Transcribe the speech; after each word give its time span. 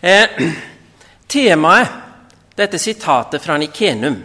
Eh, 0.00 0.52
temaet, 1.26 1.88
dette 2.56 2.78
sitatet 2.80 3.42
fra 3.44 3.58
Nikenum, 3.60 4.16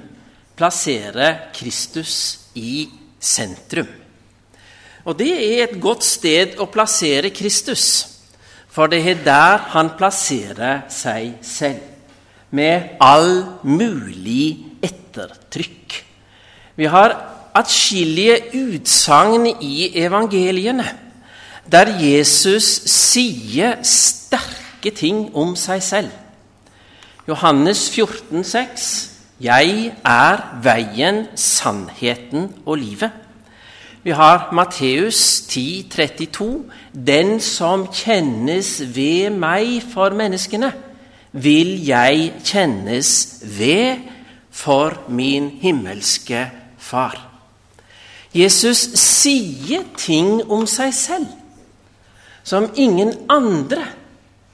plasserer 0.55 1.49
Kristus 1.55 2.13
i 2.55 2.87
sentrum. 3.19 3.89
Og 5.03 5.17
det 5.19 5.33
er 5.35 5.65
et 5.65 5.75
godt 5.83 6.03
sted 6.07 6.55
å 6.63 6.69
plassere 6.71 7.33
Kristus, 7.35 7.83
for 8.71 8.87
det 8.87 9.01
er 9.03 9.19
der 9.25 9.67
han 9.75 9.91
plasserer 9.99 10.85
seg 10.87 11.43
selv, 11.43 11.83
med 12.55 12.95
all 13.03 13.59
mulig 13.67 14.79
ettertrykk. 14.79 15.97
Vi 16.79 16.87
har 16.87 17.17
atskillige 17.55 18.39
utsagn 18.63 19.49
i 19.59 19.91
evangeliene 20.05 20.87
der 21.67 21.91
Jesus 21.99 22.67
sier 22.93 23.81
sterke 24.85 24.95
ting 24.95 25.35
om 25.35 25.55
seg 25.55 25.81
selv. 25.81 26.11
Johannes 27.27 27.89
14, 27.89 28.43
14,6.: 28.43 29.11
Jeg 29.39 29.95
er 30.05 30.61
veien, 30.63 31.27
sannheten 31.35 32.53
og 32.65 32.77
livet. 32.77 33.11
Vi 34.03 34.11
har 34.11 34.51
Matteus 34.53 35.41
10, 35.47 35.89
32. 35.89 36.65
Den 36.93 37.39
som 37.39 37.87
kjennes 37.87 38.95
ved 38.95 39.31
meg 39.31 39.81
for 39.93 40.09
menneskene, 40.13 40.71
vil 41.31 41.85
jeg 41.85 42.33
kjennes 42.43 43.39
ved 43.41 43.97
for 44.51 44.93
min 45.09 45.49
himmelske 45.61 46.51
Far. 46.77 47.17
Jesus 48.33 48.77
sier 48.93 49.83
ting 49.97 50.43
om 50.51 50.67
seg 50.67 50.93
selv 50.93 51.25
som 52.43 52.69
ingen 52.75 53.13
andre 53.29 53.87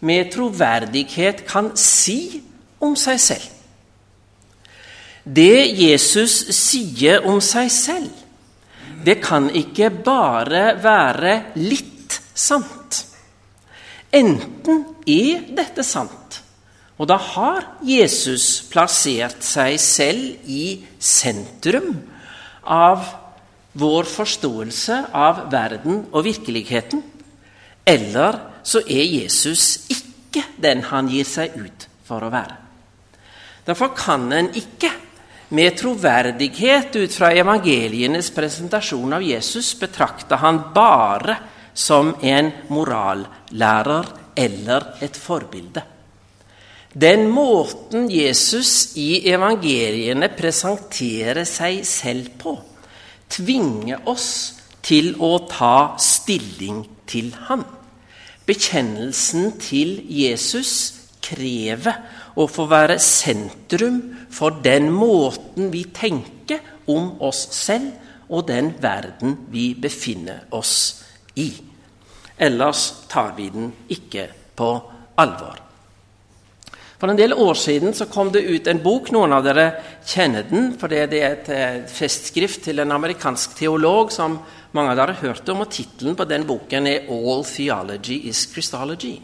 med 0.02 0.32
troverdighet 0.34 1.46
kan 1.50 1.72
si 1.78 2.42
om 2.82 2.96
seg 2.98 3.20
selv. 3.22 3.48
Det 5.24 5.68
Jesus 5.78 6.40
sier 6.58 7.26
om 7.30 7.38
seg 7.46 7.70
selv, 7.74 8.10
det 9.06 9.20
kan 9.22 9.50
ikke 9.54 9.92
bare 10.04 10.76
være 10.82 11.36
litt 11.62 12.18
sant. 12.34 13.04
Enten 14.12 14.84
er 15.08 15.46
dette 15.56 15.86
sant, 15.88 16.42
og 16.98 17.08
da 17.10 17.18
har 17.22 17.68
Jesus 17.86 18.64
plassert 18.70 19.46
seg 19.46 19.78
selv 19.82 20.50
i 20.50 20.82
sentrum 21.00 21.94
av 22.62 23.06
vår 23.78 24.10
forståelse 24.10 24.98
av 25.16 25.46
verden 25.54 26.04
og 26.12 26.26
virkeligheten. 26.28 27.02
Eller 27.88 28.38
så 28.64 28.82
er 28.86 29.06
Jesus 29.06 29.88
ikke 29.92 30.44
den 30.62 30.84
han 30.90 31.10
gir 31.12 31.28
seg 31.28 31.56
ut 31.60 31.88
for 32.08 32.24
å 32.24 32.32
være. 32.34 32.58
Derfor 33.66 33.94
kan 33.98 34.26
en 34.34 34.50
ikke 34.58 34.92
med 35.52 35.76
troverdighet 35.78 36.96
ut 36.96 37.14
fra 37.14 37.34
evangelienes 37.36 38.32
presentasjon 38.32 39.18
av 39.18 39.26
Jesus 39.26 39.74
betrakte 39.80 40.40
han 40.40 40.62
bare 40.74 41.36
som 41.74 42.14
en 42.24 42.52
morallærer 42.72 44.08
eller 44.36 44.88
et 45.04 45.18
forbilde. 45.18 45.84
Den 46.92 47.30
måten 47.32 48.10
Jesus 48.12 48.98
i 49.00 49.28
evangeliene 49.32 50.28
presenterer 50.36 51.48
seg 51.48 51.86
selv 51.88 52.34
på, 52.40 52.56
tvinger 53.32 54.08
oss 54.12 54.32
til 54.84 55.14
å 55.24 55.38
ta 55.52 55.96
stilling 56.00 56.84
til 57.08 57.32
ham. 57.48 57.64
Bekjennelsen 58.46 59.54
til 59.62 60.00
Jesus 60.10 60.74
krever 61.22 62.00
å 62.36 62.48
få 62.50 62.66
være 62.72 62.98
sentrum 63.02 64.00
for 64.34 64.62
den 64.64 64.90
måten 64.94 65.70
vi 65.74 65.86
tenker 65.94 66.64
om 66.90 67.14
oss 67.22 67.46
selv 67.56 67.92
og 68.32 68.48
den 68.48 68.72
verden 68.82 69.36
vi 69.52 69.72
befinner 69.76 70.48
oss 70.56 71.04
i. 71.36 71.52
Ellers 72.42 72.88
tar 73.12 73.36
vi 73.38 73.50
den 73.54 73.70
ikke 73.92 74.30
på 74.58 74.72
alvor. 75.22 75.60
For 77.02 77.10
en 77.10 77.18
del 77.18 77.34
år 77.34 77.58
siden 77.58 77.96
så 77.98 78.06
kom 78.06 78.30
det 78.30 78.44
ut 78.46 78.68
en 78.70 78.82
bok. 78.82 79.10
Noen 79.10 79.34
av 79.34 79.46
dere 79.46 79.66
kjenner 80.06 80.46
den. 80.46 80.76
for 80.78 80.88
Det 80.88 81.00
er 81.02 81.24
et 81.32 81.48
eh, 81.50 81.78
festskrift 81.90 82.62
til 82.68 82.80
en 82.80 82.94
amerikansk 82.94 83.56
teolog 83.58 84.14
som 84.14 84.38
mange 84.72 84.92
av 84.92 84.98
dere 84.98 85.14
har 85.14 85.28
hørt 85.28 85.50
om. 85.50 85.62
og 85.62 85.72
Tittelen 85.72 86.16
på 86.16 86.26
den 86.26 86.46
boken 86.48 86.88
er 86.88 87.08
'All 87.10 87.44
Theology 87.44 88.28
is 88.30 88.48
Christology'. 88.54 89.20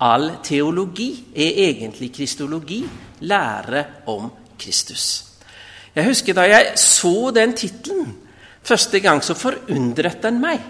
All 0.00 0.30
teologi 0.44 1.24
er 1.34 1.52
egentlig 1.70 2.12
kristologi, 2.12 2.84
lære 3.20 3.84
om 4.06 4.30
Kristus. 4.58 5.24
Jeg 5.94 6.04
husker 6.04 6.34
Da 6.34 6.40
jeg 6.40 6.72
så 6.76 7.30
den 7.34 7.52
tittelen 7.52 8.16
første 8.62 9.00
gang, 9.00 9.24
så 9.24 9.34
forundret 9.34 10.22
den 10.22 10.40
meg. 10.40 10.60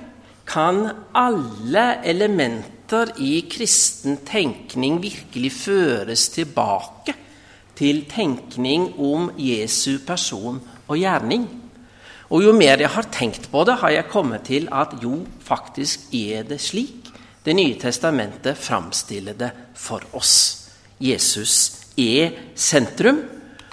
Kan 0.46 0.90
alle 1.14 2.04
elementer 2.04 3.10
i 3.18 3.44
kristen 3.50 4.20
tenkning 4.26 5.02
virkelig 5.02 5.52
føres 5.52 6.28
tilbake 6.28 7.14
til 7.76 8.04
tenkning 8.04 8.94
om 8.98 9.30
Jesu 9.38 9.98
person 10.06 10.60
og 10.88 10.96
gjerning. 10.96 11.65
Og 12.30 12.42
Jo 12.42 12.52
mer 12.52 12.80
jeg 12.82 12.90
har 12.90 13.06
tenkt 13.12 13.50
på 13.52 13.62
det, 13.64 13.78
har 13.78 13.90
jeg 13.94 14.10
kommet 14.10 14.46
til 14.48 14.68
at 14.72 14.96
jo, 15.02 15.20
faktisk 15.46 16.08
er 16.14 16.42
det 16.48 16.60
slik. 16.60 17.12
Det 17.44 17.54
nye 17.54 17.78
testamentet 17.78 18.58
framstiller 18.58 19.36
det 19.38 19.52
for 19.78 20.02
oss. 20.18 20.66
Jesus 20.98 21.86
er 21.96 22.34
sentrum, 22.58 23.20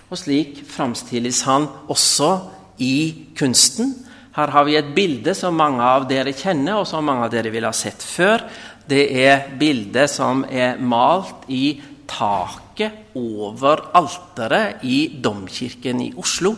og 0.09 0.19
slik 0.19 0.59
framstilles 0.69 1.41
han 1.47 1.66
også 1.90 2.30
i 2.78 3.31
kunsten. 3.38 3.96
Her 4.36 4.53
har 4.53 4.66
vi 4.68 4.78
et 4.78 4.94
bilde 4.94 5.34
som 5.38 5.58
mange 5.58 5.81
av 5.81 6.06
dere 6.09 6.35
kjenner, 6.38 6.78
og 6.81 6.88
som 6.90 7.06
mange 7.06 7.25
av 7.25 7.34
dere 7.34 7.50
vil 7.53 7.66
ha 7.66 7.74
sett 7.74 8.06
før, 8.06 8.46
det 8.90 9.03
er 9.24 9.50
bildet 9.58 10.12
som 10.12 10.44
er 10.50 10.78
malt 10.78 11.47
i 11.50 11.80
taket 12.09 13.16
over 13.18 13.88
alteret 13.96 14.84
i 14.85 15.06
Domkirken 15.24 16.02
i 16.03 16.12
Oslo, 16.20 16.53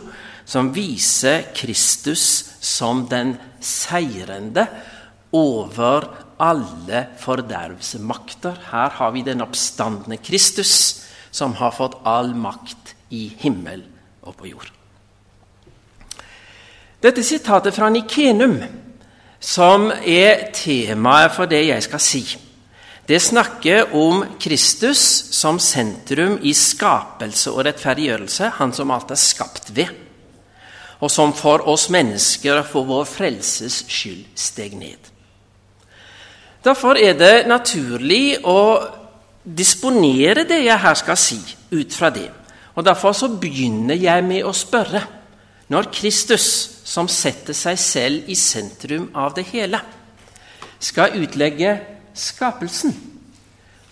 som 0.46 0.70
viser 0.74 1.48
Kristus 1.56 2.22
som 2.62 3.04
den 3.10 3.34
seirende 3.60 4.66
over 5.34 6.06
alle 6.38 7.02
fordervsmakter. 7.20 8.56
Her 8.70 8.94
har 9.00 9.12
vi 9.12 9.24
den 9.26 9.42
oppstandende 9.42 10.20
Kristus, 10.22 11.02
som 11.30 11.56
har 11.58 11.74
fått 11.74 11.98
all 12.06 12.32
makt 12.34 12.94
i 13.10 13.28
himmel 13.42 13.82
og 14.22 14.38
på 14.38 14.50
jord. 14.54 14.70
Dette 17.02 17.22
sitatet 17.26 17.74
fra 17.76 17.90
Nikenum 17.92 18.56
som 19.42 19.90
er 19.92 20.48
temaet 20.56 21.34
for 21.36 21.50
det 21.50 21.66
jeg 21.68 21.84
skal 21.84 22.02
si. 22.02 22.24
Det 23.06 23.20
snakker 23.22 23.92
om 23.94 24.24
Kristus 24.42 25.02
som 25.36 25.60
sentrum 25.62 26.40
i 26.42 26.54
skapelse 26.56 27.52
og 27.52 27.62
rettferdiggjørelse, 27.68 28.48
han 28.58 28.72
som 28.74 28.90
alt 28.90 29.12
er 29.14 29.20
skapt 29.20 29.70
ved, 29.76 29.92
og 31.00 31.10
som 31.12 31.34
for 31.36 31.66
oss 31.68 31.88
mennesker 31.92 32.62
for 32.68 32.88
vår 32.88 33.04
frelses 33.08 33.82
skyld 33.88 34.24
steg 34.38 34.76
ned. 34.78 35.12
Derfor 36.64 36.98
er 36.98 37.14
det 37.14 37.46
naturlig 37.46 38.38
å 38.42 38.60
disponere 39.46 40.46
det 40.48 40.64
jeg 40.64 40.82
her 40.82 40.96
skal 40.98 41.18
si, 41.20 41.38
ut 41.70 41.94
fra 41.94 42.10
det. 42.10 42.30
Og 42.74 42.84
Derfor 42.84 43.14
så 43.16 43.28
begynner 43.40 43.96
jeg 43.96 44.24
med 44.26 44.44
å 44.44 44.52
spørre 44.56 45.04
når 45.72 45.90
Kristus, 45.94 46.46
som 46.86 47.08
setter 47.10 47.56
seg 47.56 47.78
selv 47.80 48.28
i 48.30 48.36
sentrum 48.38 49.08
av 49.18 49.32
det 49.34 49.46
hele, 49.50 49.80
skal 50.78 51.16
utlegge 51.18 51.72
skapelsen, 52.14 52.92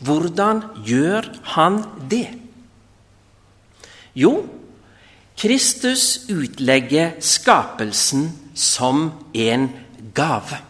hvordan 0.04 0.60
gjør 0.86 1.26
han 1.54 1.80
det? 2.10 2.28
Jo, 4.14 4.44
Kristus 5.36 6.28
utlegger 6.30 7.16
skapelsen 7.20 8.28
som 8.54 9.10
en 9.34 9.68
gave. 10.14 10.60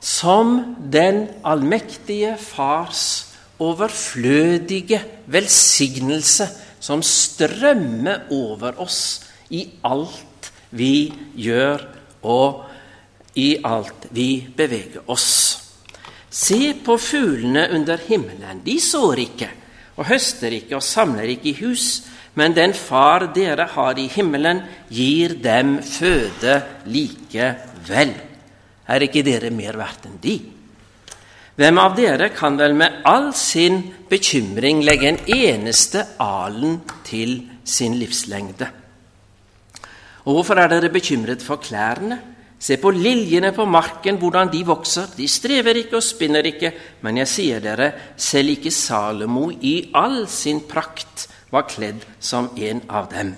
Som 0.00 0.76
den 0.92 1.26
allmektige 1.44 2.36
Fars 2.38 3.26
overflødige 3.58 5.00
velsignelse 5.26 6.48
som 6.80 7.02
strømmer 7.02 8.28
over 8.30 8.76
oss 8.84 9.00
i 9.50 9.64
alt 9.84 10.50
vi 10.76 11.08
gjør, 11.38 11.82
og 12.26 12.64
i 13.38 13.56
alt 13.64 14.08
vi 14.10 14.46
beveger 14.56 15.06
oss. 15.10 15.30
Se 16.30 16.74
på 16.84 16.96
fuglene 17.00 17.68
under 17.72 18.00
himmelen. 18.08 18.60
De 18.64 18.76
sår 18.82 19.22
ikke 19.24 19.48
og 19.96 20.08
høster 20.10 20.52
ikke 20.52 20.76
og 20.76 20.84
samler 20.84 21.30
ikke 21.32 21.52
i 21.52 21.58
hus, 21.62 22.02
men 22.36 22.52
den 22.56 22.74
far 22.76 23.30
dere 23.32 23.64
har 23.72 23.98
i 23.98 24.06
himmelen, 24.12 24.60
gir 24.92 25.38
dem 25.40 25.78
føde 25.80 26.58
likevel. 26.92 28.12
Er 28.86 29.04
ikke 29.06 29.24
dere 29.26 29.50
mer 29.50 29.78
verdt 29.80 30.04
enn 30.10 30.20
de? 30.22 30.36
Hvem 31.56 31.78
av 31.80 31.94
dere 31.96 32.28
kan 32.36 32.58
vel 32.60 32.74
med 32.76 33.00
all 33.08 33.30
sin 33.32 33.80
bekymring 34.10 34.82
legge 34.84 35.08
en 35.08 35.20
eneste 35.32 36.02
alen 36.20 36.82
til 37.08 37.38
sin 37.64 37.96
livslengde? 37.96 38.68
Og 40.26 40.36
hvorfor 40.36 40.60
er 40.60 40.68
dere 40.74 40.92
bekymret 40.92 41.40
for 41.40 41.62
klærne? 41.62 42.18
Se 42.60 42.76
på 42.80 42.90
liljene 42.92 43.54
på 43.56 43.64
marken, 43.68 44.18
hvordan 44.20 44.52
de 44.52 44.60
vokser. 44.66 45.08
De 45.16 45.28
strever 45.28 45.80
ikke 45.80 45.96
og 45.96 46.04
spinner 46.04 46.44
ikke. 46.48 46.72
Men 47.04 47.22
jeg 47.22 47.32
sier 47.32 47.64
dere, 47.64 47.90
selv 48.16 48.52
ikke 48.56 48.72
Salomo 48.72 49.48
i 49.54 49.90
all 49.96 50.24
sin 50.28 50.60
prakt 50.68 51.28
var 51.50 51.68
kledd 51.70 52.04
som 52.20 52.50
en 52.56 52.82
av 52.88 53.10
dem. 53.12 53.34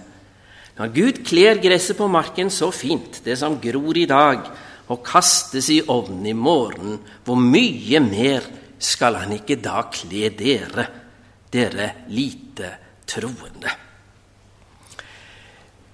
Når 0.78 0.93
Gud 0.94 1.20
kler 1.26 1.58
gresset 1.62 1.99
på 1.99 2.06
marken 2.10 2.50
så 2.55 2.70
fint, 2.70 3.20
det 3.25 3.37
som 3.40 3.58
gror 3.60 3.99
i 3.99 4.06
dag, 4.06 4.46
og 4.88 5.02
kastes 5.05 5.69
i 5.75 5.81
ovnen 5.90 6.31
i 6.31 6.37
morgen, 6.37 6.96
hvor 7.25 7.37
mye 7.37 8.00
mer 8.00 8.46
skal 8.78 9.19
han 9.20 9.34
ikke 9.37 9.58
da 9.60 9.82
kle 9.93 10.31
dere, 10.38 10.87
dere 11.52 11.90
lite 12.14 12.70
troende? 13.08 13.75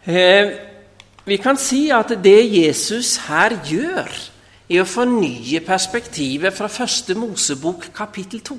Eh, 0.05 0.53
vi 1.25 1.41
kan 1.41 1.57
si 1.57 1.89
at 1.97 2.13
det 2.23 2.43
Jesus 2.53 3.17
her 3.25 3.57
gjør, 3.65 4.13
er 4.69 4.81
å 4.81 4.89
fornye 4.89 5.61
perspektivet 5.65 6.55
fra 6.57 6.69
første 6.73 7.17
Mosebok 7.17 7.91
kapittel 7.97 8.41
2, 8.45 8.57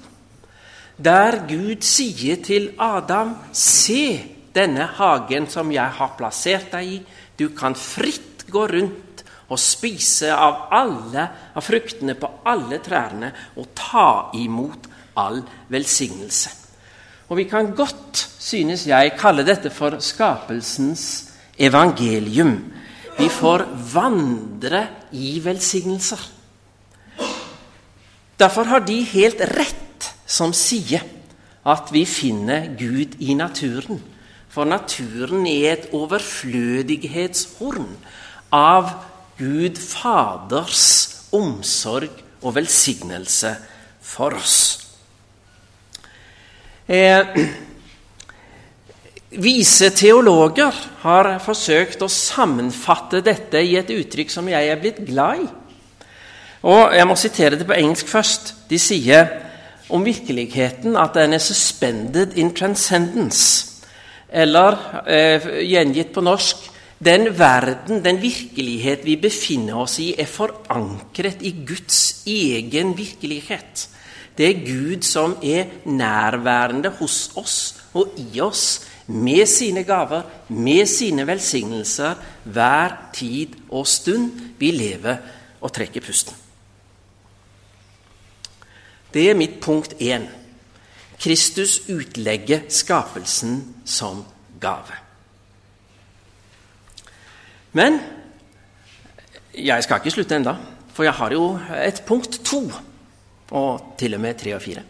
der 0.97 1.41
Gud 1.47 1.83
sier 1.83 2.39
til 2.43 2.71
Adam 2.79 3.35
Se 3.51 4.35
denne 4.55 4.87
hagen 4.97 5.49
som 5.51 5.71
jeg 5.71 5.97
har 5.97 6.15
plassert 6.17 6.71
deg 6.71 6.87
i. 6.87 6.99
Du 7.35 7.49
kan 7.57 7.75
fritt 7.75 8.45
gå 8.47 8.63
rundt 8.71 9.23
og 9.51 9.59
spise 9.61 10.31
av 10.33 10.69
alle 10.73 11.25
av 11.53 11.65
fruktene 11.65 12.15
på 12.17 12.29
alle 12.47 12.79
trærne 12.83 13.31
og 13.59 13.73
ta 13.77 14.31
imot 14.39 14.87
all 15.19 15.41
velsignelse. 15.69 16.49
Og 17.29 17.37
Vi 17.37 17.43
kan 17.49 17.73
godt, 17.75 18.17
synes 18.39 18.85
jeg, 18.87 19.15
kalle 19.17 19.43
dette 19.43 19.69
for 19.73 19.97
skapelsens 19.99 21.31
evangelium. 21.57 22.71
Vi 23.17 23.29
får 23.29 23.65
vandre 23.93 24.87
i 25.11 25.39
velsignelser. 25.43 26.19
Derfor 28.39 28.63
har 28.63 28.83
de 28.85 28.99
helt 29.01 29.41
rett 29.41 29.84
som 30.25 30.53
sier 30.53 31.01
at 31.65 31.89
vi 31.93 32.05
finner 32.05 32.67
Gud 32.77 33.15
i 33.19 33.33
naturen. 33.37 34.01
For 34.49 34.65
naturen 34.69 35.47
er 35.49 35.71
et 35.73 35.89
overflødighetshorn 35.93 37.89
av 38.55 38.93
Gud 39.39 39.77
Faders 39.81 40.85
omsorg 41.35 42.09
og 42.45 42.55
velsignelse 42.55 43.55
for 44.05 44.37
oss. 44.37 44.85
Eh, 46.87 47.25
vise 49.47 49.89
teologer 49.97 50.71
har 51.01 51.39
forsøkt 51.43 52.05
å 52.05 52.11
sammenfatte 52.11 53.19
dette 53.25 53.59
i 53.59 53.75
et 53.79 53.89
uttrykk 53.91 54.31
som 54.31 54.47
jeg 54.47 54.69
er 54.69 54.79
blitt 54.79 55.01
glad 55.07 55.43
i. 55.43 55.49
Og 56.65 56.93
Jeg 56.95 57.05
må 57.05 57.15
sitere 57.19 57.57
det 57.59 57.67
på 57.67 57.75
engelsk 57.77 58.07
først. 58.09 58.53
De 58.69 58.79
sier 58.81 59.44
om 59.89 60.05
virkeligheten 60.05 60.95
at 60.97 61.13
den 61.13 61.33
er 61.33 61.39
'suspended 61.39 62.37
in 62.37 62.51
transcendence'. 62.51 63.71
Eller 64.29 65.03
eh, 65.07 65.41
gjengitt 65.69 66.13
på 66.13 66.21
norsk 66.21 66.57
den 67.05 67.27
verden, 67.39 68.03
den 68.03 68.21
virkelighet 68.21 69.03
vi 69.05 69.17
befinner 69.19 69.83
oss 69.83 69.99
i, 69.99 70.13
er 70.17 70.25
forankret 70.25 71.43
i 71.43 71.51
Guds 71.67 72.23
egen 72.27 72.97
virkelighet. 72.97 73.89
Det 74.37 74.47
er 74.49 74.65
Gud 74.65 75.03
som 75.03 75.37
er 75.43 75.65
nærværende 75.85 76.91
hos 76.99 77.31
oss 77.35 77.75
og 77.93 78.15
i 78.17 78.39
oss 78.41 78.81
med 79.07 79.45
sine 79.47 79.83
gaver, 79.83 80.23
med 80.49 80.85
sine 80.85 81.27
velsignelser, 81.27 82.15
hver 82.43 82.97
tid 83.13 83.55
og 83.69 83.87
stund 83.87 84.31
vi 84.59 84.71
lever 84.71 85.21
og 85.61 85.71
trekker 85.71 86.01
pusten. 86.01 86.44
Det 89.15 89.29
er 89.29 89.37
mitt 89.39 89.61
punkt 89.63 89.95
én. 90.03 90.27
Kristus 91.19 91.79
utlegger 91.87 92.67
skapelsen 92.69 93.75
som 93.87 94.25
gave. 94.59 94.97
Men 97.71 97.99
jeg 99.55 99.83
skal 99.83 100.01
ikke 100.03 100.11
slutte 100.11 100.35
enda, 100.35 100.57
for 100.91 101.07
jeg 101.07 101.15
har 101.15 101.31
jo 101.31 101.45
et 101.79 102.03
punkt 102.07 102.41
to, 102.43 102.71
og 103.51 103.95
til 103.99 104.17
og 104.17 104.21
med 104.21 104.35
tre 104.35 104.55
og 104.55 104.61
fire. 104.61 104.83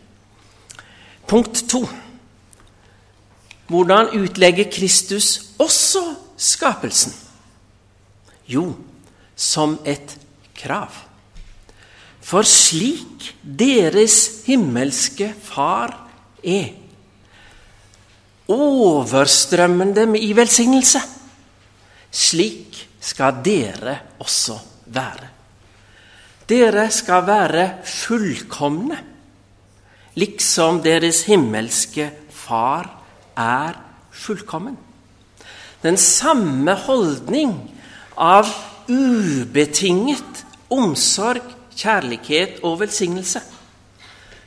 Punkt 1.28 1.63
to. 1.69 1.86
Hvordan 3.68 4.10
utlegger 4.18 4.71
Kristus 4.74 5.54
også 5.60 6.01
skapelsen? 6.38 7.13
Jo, 8.48 8.75
som 9.36 9.80
et 9.86 10.18
krav. 10.56 10.89
For 12.25 12.48
slik 12.48 13.36
deres 13.44 14.45
himmelske 14.48 15.30
Far 15.45 15.94
er, 16.42 16.72
overstrømmende 18.50 20.07
i 20.22 20.31
velsignelse 20.38 21.01
slik 22.16 22.77
skal 23.04 23.42
dere 23.45 23.98
også 24.24 24.57
være. 24.94 25.30
Dere 26.50 26.88
skal 26.94 27.25
være 27.25 27.66
fullkomne, 27.86 28.98
liksom 30.16 30.81
deres 30.86 31.24
himmelske 31.30 32.10
Far 32.31 32.88
er 33.38 33.78
fullkommen. 34.13 34.78
Den 35.83 35.98
samme 35.98 36.74
holdning 36.86 37.56
av 38.18 38.50
ubetinget 38.89 40.45
omsorg, 40.71 41.55
kjærlighet 41.75 42.63
og 42.63 42.80
velsignelse 42.81 43.42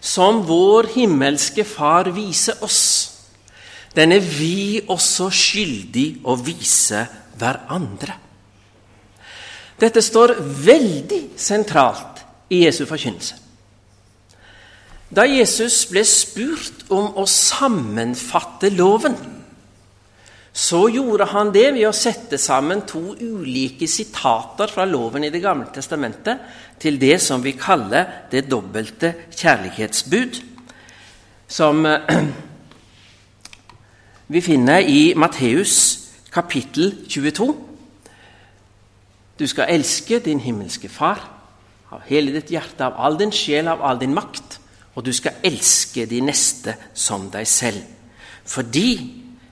som 0.01 0.45
vår 0.47 0.93
himmelske 0.95 1.65
Far 1.67 2.11
viser 2.15 2.63
oss, 2.63 2.83
den 3.97 4.13
er 4.15 4.23
vi 4.23 4.81
også 4.87 5.27
skyldig 5.35 6.21
å 6.29 6.37
vise 6.39 7.03
hverandre. 7.39 8.15
Dette 9.79 10.03
står 10.03 10.37
veldig 10.39 11.21
sentralt 11.39 12.23
i 12.51 12.65
Jesu 12.65 12.85
forkynnelse. 12.87 13.37
Da 15.09 15.25
Jesus 15.25 15.87
ble 15.89 16.03
spurt 16.05 16.85
om 16.93 17.15
å 17.17 17.25
sammenfatte 17.31 18.71
loven, 18.75 19.17
så 20.53 20.89
gjorde 20.91 21.29
han 21.31 21.53
det 21.55 21.67
ved 21.75 21.87
å 21.89 21.95
sette 21.95 22.39
sammen 22.41 22.83
to 22.89 23.15
ulike 23.21 23.87
sitater 23.89 24.71
fra 24.73 24.87
loven 24.89 25.25
i 25.25 25.31
Det 25.31 25.43
gamle 25.43 25.69
testamentet 25.75 26.41
til 26.81 26.99
det 26.99 27.21
som 27.23 27.43
vi 27.45 27.53
kaller 27.53 28.29
det 28.31 28.47
dobbelte 28.51 29.15
kjærlighetsbud, 29.37 30.41
som 31.49 31.87
vi 34.35 34.41
finner 34.41 34.81
i 34.81 35.15
Matteus 35.17 35.75
kapittel 36.33 36.93
22. 37.09 37.49
Du 39.39 39.47
skal 39.47 39.71
elske 39.71 40.19
din 40.19 40.41
himmelske 40.41 40.89
Far 40.89 41.23
av 41.91 42.03
hele 42.09 42.35
ditt 42.35 42.51
hjerte, 42.53 42.85
av 42.85 42.99
all 43.01 43.17
din 43.21 43.33
sjel, 43.33 43.69
av 43.69 43.83
all 43.83 44.01
din 44.01 44.15
makt. 44.15 44.59
Og 44.99 45.05
du 45.07 45.13
skal 45.15 45.39
elske 45.47 46.09
de 46.11 46.21
neste 46.25 46.75
som 46.95 47.29
deg 47.31 47.47
selv. 47.49 47.81
Fordi 48.49 48.91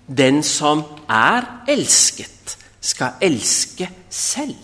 den 0.06 0.42
som 0.42 0.82
er 1.10 1.42
elsket, 1.68 2.58
skal 2.80 3.10
elske 3.20 3.90
selv. 4.10 4.56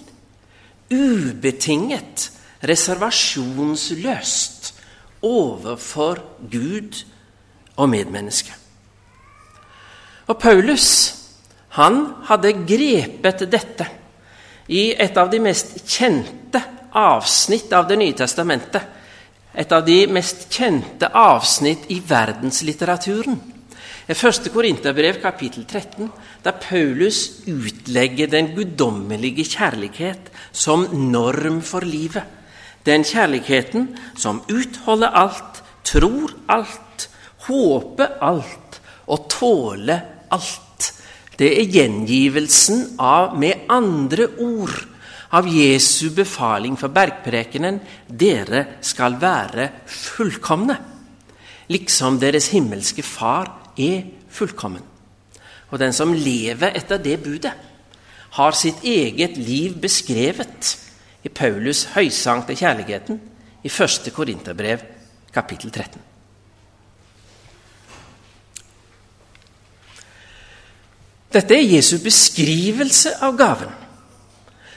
Ubetinget, 0.93 2.31
reservasjonsløst 2.63 4.75
overfor 5.23 6.19
Gud 6.51 7.05
og 7.77 7.89
medmennesket. 7.89 8.55
Og 10.27 10.39
Paulus 10.39 11.15
han 11.69 12.07
hadde 12.29 12.53
grepet 12.69 13.51
dette 13.51 13.87
i 14.69 14.93
et 14.93 15.17
av 15.19 15.31
de 15.33 15.41
mest 15.43 15.81
kjente 15.89 16.61
avsnitt 16.93 17.73
av 17.73 17.89
Det 17.89 17.97
nye 17.97 18.13
testamentet. 18.13 18.83
Et 19.55 19.73
av 19.73 19.85
de 19.85 20.07
mest 20.09 20.47
kjente 20.53 21.09
avsnitt 21.09 21.89
i 21.93 22.03
verdenslitteraturen. 22.09 23.52
Første 24.09 24.51
Korinterbrev, 24.51 25.21
kapittel 25.23 25.65
13, 25.65 26.11
der 26.45 26.59
Paulus 26.59 27.45
utlegger 27.47 28.27
den 28.27 28.51
guddommelige 28.57 29.45
kjærlighet 29.45 30.33
som 30.53 30.89
norm 30.93 31.63
for 31.63 31.87
livet. 31.87 32.25
Den 32.87 33.05
kjærligheten 33.07 33.93
som 34.19 34.43
utholder 34.51 35.15
alt, 35.15 35.63
tror 35.85 36.35
alt, 36.51 37.09
håper 37.47 38.19
alt 38.23 38.81
og 39.07 39.29
tåler 39.31 40.01
alt 40.31 40.63
det 41.43 41.49
er 41.59 41.71
gjengivelsen 41.73 42.83
av, 43.01 43.37
med 43.39 43.65
andre 43.73 44.29
ord, 44.45 44.75
av 45.33 45.47
Jesu 45.49 46.13
befaling 46.13 46.77
for 46.77 46.93
bergprekenen 46.93 47.81
'Dere 48.07 48.79
skal 48.85 49.17
være 49.21 49.71
fullkomne', 49.89 50.77
liksom 51.73 52.21
deres 52.21 52.51
himmelske 52.53 53.03
Far 53.03 53.62
er 53.79 54.03
fullkommen. 54.29 54.83
Og 55.71 55.79
den 55.81 55.93
som 55.97 56.13
lever 56.13 56.77
etter 56.77 57.01
det 57.01 57.19
budet, 57.23 57.53
har 58.33 58.57
sitt 58.57 58.85
eget 58.85 59.37
liv 59.37 59.77
beskrevet 59.81 60.77
i 61.25 61.29
Paulus' 61.29 61.87
høysang 61.95 62.47
til 62.47 62.57
kjærligheten 62.57 63.21
i 63.65 63.69
1. 63.69 64.09
Korinterbrev, 64.15 64.81
kapittel 65.33 65.71
13. 65.71 66.01
Dette 71.33 71.57
er 71.57 71.65
Jesu 71.65 71.97
beskrivelse 72.05 73.15
av 73.25 73.37
gaven. 73.37 73.71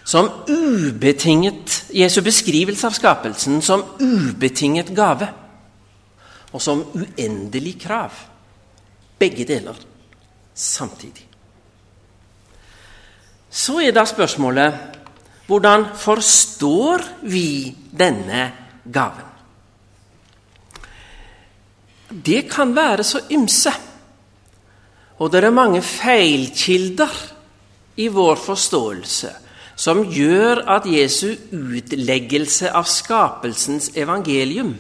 Som 0.05 0.29
ubetinget, 0.47 1.81
Jesu 1.95 2.21
beskrivelse 2.23 2.87
av 2.87 2.95
skapelsen 2.95 3.59
som 3.65 3.83
ubetinget 3.99 4.93
gave. 4.95 5.27
Og 6.53 6.61
som 6.61 6.85
uendelig 6.95 7.79
krav. 7.81 8.13
Begge 9.19 9.45
deler 9.48 9.77
samtidig. 10.53 11.27
Så 13.50 13.79
er 13.79 13.95
da 13.95 14.03
spørsmålet 14.07 14.74
hvordan 15.48 15.86
forstår 15.95 17.03
vi 17.29 17.75
denne 17.91 18.50
gaven? 18.91 19.31
Det 22.10 22.45
kan 22.50 22.75
være 22.75 23.03
så 23.03 23.22
ymse. 23.31 23.72
Og 25.19 25.31
det 25.31 25.43
er 25.43 25.53
mange 25.55 25.81
feilkilder 25.81 27.13
i 27.95 28.07
vår 28.12 28.36
forståelse 28.36 29.31
som 29.75 30.05
gjør 30.07 30.63
at 30.72 30.88
Jesu 30.88 31.36
utleggelse 31.51 32.72
av 32.72 32.88
skapelsens 32.88 33.91
evangelium 33.95 34.74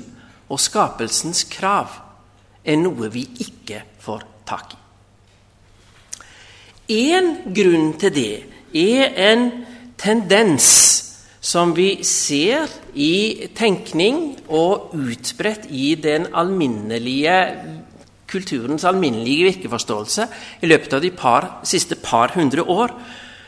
og 0.49 0.59
skapelsens 0.59 1.43
krav 1.51 1.91
er 2.65 2.81
noe 2.81 3.09
vi 3.13 3.27
ikke 3.45 3.83
får 4.01 4.25
tak 4.49 4.73
i. 4.73 4.81
En 6.95 7.31
grunn 7.55 7.93
til 8.01 8.13
det 8.13 8.33
er 8.77 9.15
en 9.31 9.47
tendens 9.97 10.67
som 11.45 11.73
vi 11.77 12.03
ser 12.05 12.69
i 12.97 13.49
tenkning 13.57 14.35
og 14.49 14.93
utbredt 14.97 15.67
i 15.69 15.93
den 16.01 16.27
alminnelige 16.33 17.35
kulturens 18.29 18.85
alminnelige 18.85 19.51
virkeforståelse 19.51 20.27
i 20.61 20.69
løpet 20.69 20.97
av 20.97 21.03
de 21.03 21.11
par, 21.13 21.49
siste 21.63 21.97
par 22.01 22.33
hundre 22.35 22.65
år, 22.65 22.93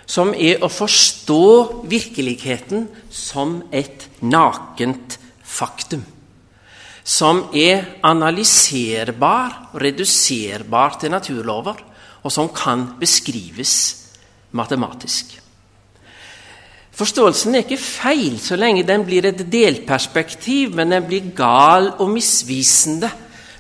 som 0.07 0.31
er 0.33 0.62
å 0.63 0.69
forstå 0.71 1.47
virkeligheten 1.89 2.88
som 3.12 3.59
et 3.75 4.07
nakent 4.21 5.17
faktum. 5.43 6.05
Som 7.07 7.45
er 7.55 7.85
analyserbar 8.03 9.77
reduserbar 9.79 10.97
til 10.99 11.13
naturlover, 11.13 11.79
og 12.23 12.33
som 12.33 12.49
kan 12.51 12.83
beskrives 12.99 13.73
matematisk. 14.51 15.37
Forståelsen 16.97 17.55
er 17.55 17.63
ikke 17.63 17.77
feil 17.77 18.39
så 18.41 18.57
lenge 18.57 18.83
den 18.83 19.05
blir 19.05 19.27
et 19.29 19.43
delperspektiv, 19.53 20.73
men 20.75 20.91
den 20.91 21.05
blir 21.07 21.29
gal 21.37 21.91
og 22.01 22.09
misvisende 22.09 23.11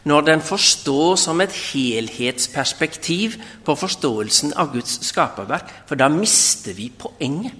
når 0.07 0.25
den 0.25 0.41
forstås 0.41 1.25
som 1.27 1.41
et 1.43 1.51
helhetsperspektiv 1.51 3.35
på 3.65 3.75
forståelsen 3.75 4.55
av 4.55 4.71
Guds 4.73 4.97
skaperverk, 5.05 5.69
for 5.87 5.99
da 5.99 6.07
mister 6.09 6.73
vi 6.73 6.87
poenget. 6.89 7.53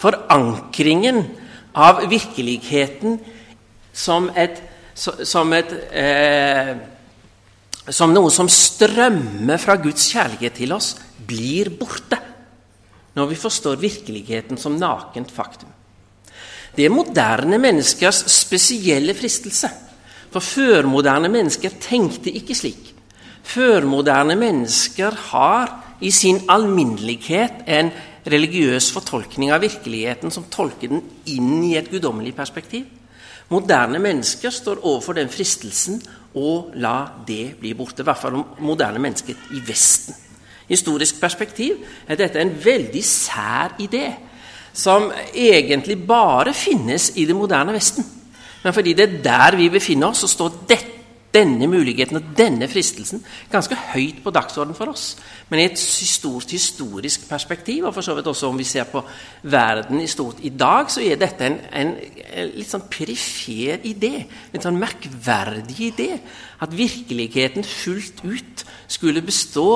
Forankringen 0.00 1.24
av 1.74 2.04
virkeligheten 2.08 3.18
som, 3.92 4.30
et, 4.36 4.62
som, 4.94 5.52
et, 5.56 5.74
eh, 5.92 6.74
som 7.88 8.12
noe 8.14 8.30
som 8.32 8.48
strømmer 8.50 9.60
fra 9.60 9.76
Guds 9.82 10.10
kjærlighet 10.12 10.58
til 10.62 10.74
oss, 10.76 10.94
blir 11.26 11.72
borte 11.78 12.18
når 13.18 13.30
vi 13.32 13.38
forstår 13.38 13.80
virkeligheten 13.80 14.58
som 14.60 14.78
nakent 14.78 15.32
faktum. 15.34 15.70
Det 16.76 16.86
er 16.86 16.94
moderne 16.94 17.58
menneskers 17.58 18.22
spesielle 18.30 19.14
fristelse. 19.18 19.70
For 20.30 20.44
førmoderne 20.44 21.28
mennesker 21.32 21.74
tenkte 21.82 22.30
ikke 22.30 22.54
slik. 22.54 22.92
Førmoderne 23.42 24.36
mennesker 24.38 25.16
har 25.32 25.72
i 26.00 26.12
sin 26.14 26.38
alminnelighet 26.48 27.64
en 27.66 27.90
religiøs 28.30 28.92
fortolkning 28.94 29.50
av 29.50 29.64
virkeligheten 29.64 30.30
som 30.30 30.46
tolker 30.52 30.92
den 30.92 31.02
inn 31.32 31.64
i 31.66 31.74
et 31.80 31.90
guddommelig 31.90 32.36
perspektiv. 32.36 32.86
Moderne 33.50 33.98
mennesker 33.98 34.52
står 34.54 34.84
overfor 34.86 35.16
den 35.18 35.30
fristelsen 35.32 35.98
å 36.38 36.70
la 36.78 36.96
det 37.26 37.56
bli 37.58 37.72
borte. 37.74 38.04
I 38.04 38.06
hvert 38.06 38.22
fall 38.22 38.38
moderne 38.62 39.02
mennesker 39.02 39.54
i 39.56 39.62
Vesten. 39.66 40.14
Historisk 40.70 41.18
perspektiv 41.18 41.80
er 42.06 42.18
dette 42.20 42.38
en 42.38 42.52
veldig 42.64 43.02
sær 43.02 43.74
idé, 43.82 44.06
som 44.72 45.08
egentlig 45.34 45.96
bare 46.06 46.54
finnes 46.54 47.10
i 47.18 47.24
det 47.26 47.34
moderne 47.34 47.74
Vesten. 47.74 48.06
Men 48.62 48.76
fordi 48.76 48.94
det 48.94 49.06
er 49.08 49.18
der 49.24 49.56
vi 49.58 49.70
befinner 49.72 50.12
oss, 50.12 50.22
så 50.22 50.30
står 50.30 50.60
dette, 50.68 50.99
denne 51.34 51.66
muligheten 51.70 52.18
og 52.18 52.30
denne 52.38 52.66
fristelsen 52.70 53.22
ganske 53.52 53.76
høyt 53.92 54.18
på 54.24 54.32
dagsordenen 54.34 54.76
for 54.76 54.90
oss. 54.90 55.12
Men 55.50 55.60
i 55.60 55.66
et 55.68 55.78
stort 55.78 56.50
historisk 56.50 57.28
perspektiv, 57.28 57.86
og 57.86 57.94
for 57.94 58.06
så 58.06 58.16
vidt 58.16 58.26
også 58.30 58.50
om 58.50 58.58
vi 58.58 58.66
ser 58.66 58.88
på 58.90 59.02
verden 59.42 60.00
i 60.02 60.08
stort 60.10 60.42
i 60.42 60.50
dag, 60.50 60.90
så 60.90 61.04
er 61.04 61.20
dette 61.20 61.46
en, 61.46 61.58
en, 61.70 61.94
en 62.34 62.52
litt 62.56 62.70
sånn 62.70 62.88
perifer 62.90 63.86
idé. 63.86 64.24
En 64.52 64.64
sånn 64.64 64.80
merkverdig 64.80 65.78
idé. 65.92 66.10
At 66.60 66.74
virkeligheten 66.76 67.66
fullt 67.66 68.24
ut 68.26 68.66
skulle 68.90 69.22
bestå 69.22 69.68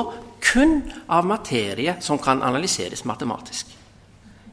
kun 0.44 0.80
av 1.08 1.25
materie 1.26 1.96
som 2.04 2.18
kan 2.20 2.42
analyseres 2.44 3.06
matematisk. 3.08 3.70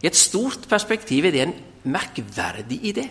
I 0.02 0.10
et 0.10 0.18
stort 0.18 0.70
perspektiv 0.70 1.28
er 1.28 1.36
det 1.36 1.44
en 1.44 1.58
merkverdig 1.92 2.80
idé. 2.94 3.10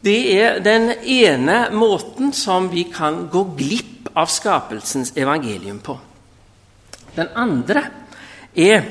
Det 0.00 0.20
er 0.32 0.60
den 0.64 0.90
ene 1.04 1.66
måten 1.76 2.32
som 2.32 2.70
vi 2.72 2.86
kan 2.92 3.26
gå 3.32 3.42
glipp 3.58 4.08
av 4.16 4.30
skapelsens 4.32 5.12
evangelium 5.16 5.82
på. 5.84 5.98
Den 7.14 7.28
andre 7.36 7.84
er 8.54 8.86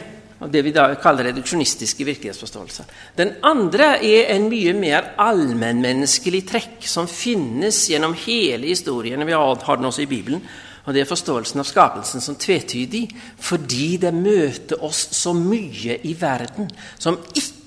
det 0.48 0.62
vi 0.64 0.72
da 0.72 0.86
kaller 1.02 1.28
reduksjonistiske 1.28 2.06
virkelighetsforståelser. 2.08 2.86
Den 3.18 3.34
andre 3.44 3.98
er 4.06 4.30
en 4.36 4.48
mye 4.52 4.72
mer 4.78 5.14
allmennmenneskelig 5.20 6.46
trekk 6.48 6.88
som 6.88 7.10
finnes 7.12 7.82
gjennom 7.92 8.16
hele 8.22 8.70
historien. 8.70 9.26
Vi 9.28 9.36
har 9.36 9.76
den 9.76 9.90
også 9.90 10.06
i 10.06 10.12
Bibelen. 10.12 10.44
Og 10.86 10.94
Det 10.94 11.02
er 11.04 11.10
forståelsen 11.10 11.60
av 11.60 11.68
skapelsen 11.68 12.22
som 12.24 12.38
tvetydig 12.40 13.04
fordi 13.38 13.98
det 14.02 14.14
møter 14.16 14.80
oss 14.84 15.10
så 15.14 15.36
mye 15.38 16.00
i 16.08 16.16
verden 16.18 16.70
som 16.98 17.20
ikke 17.36 17.59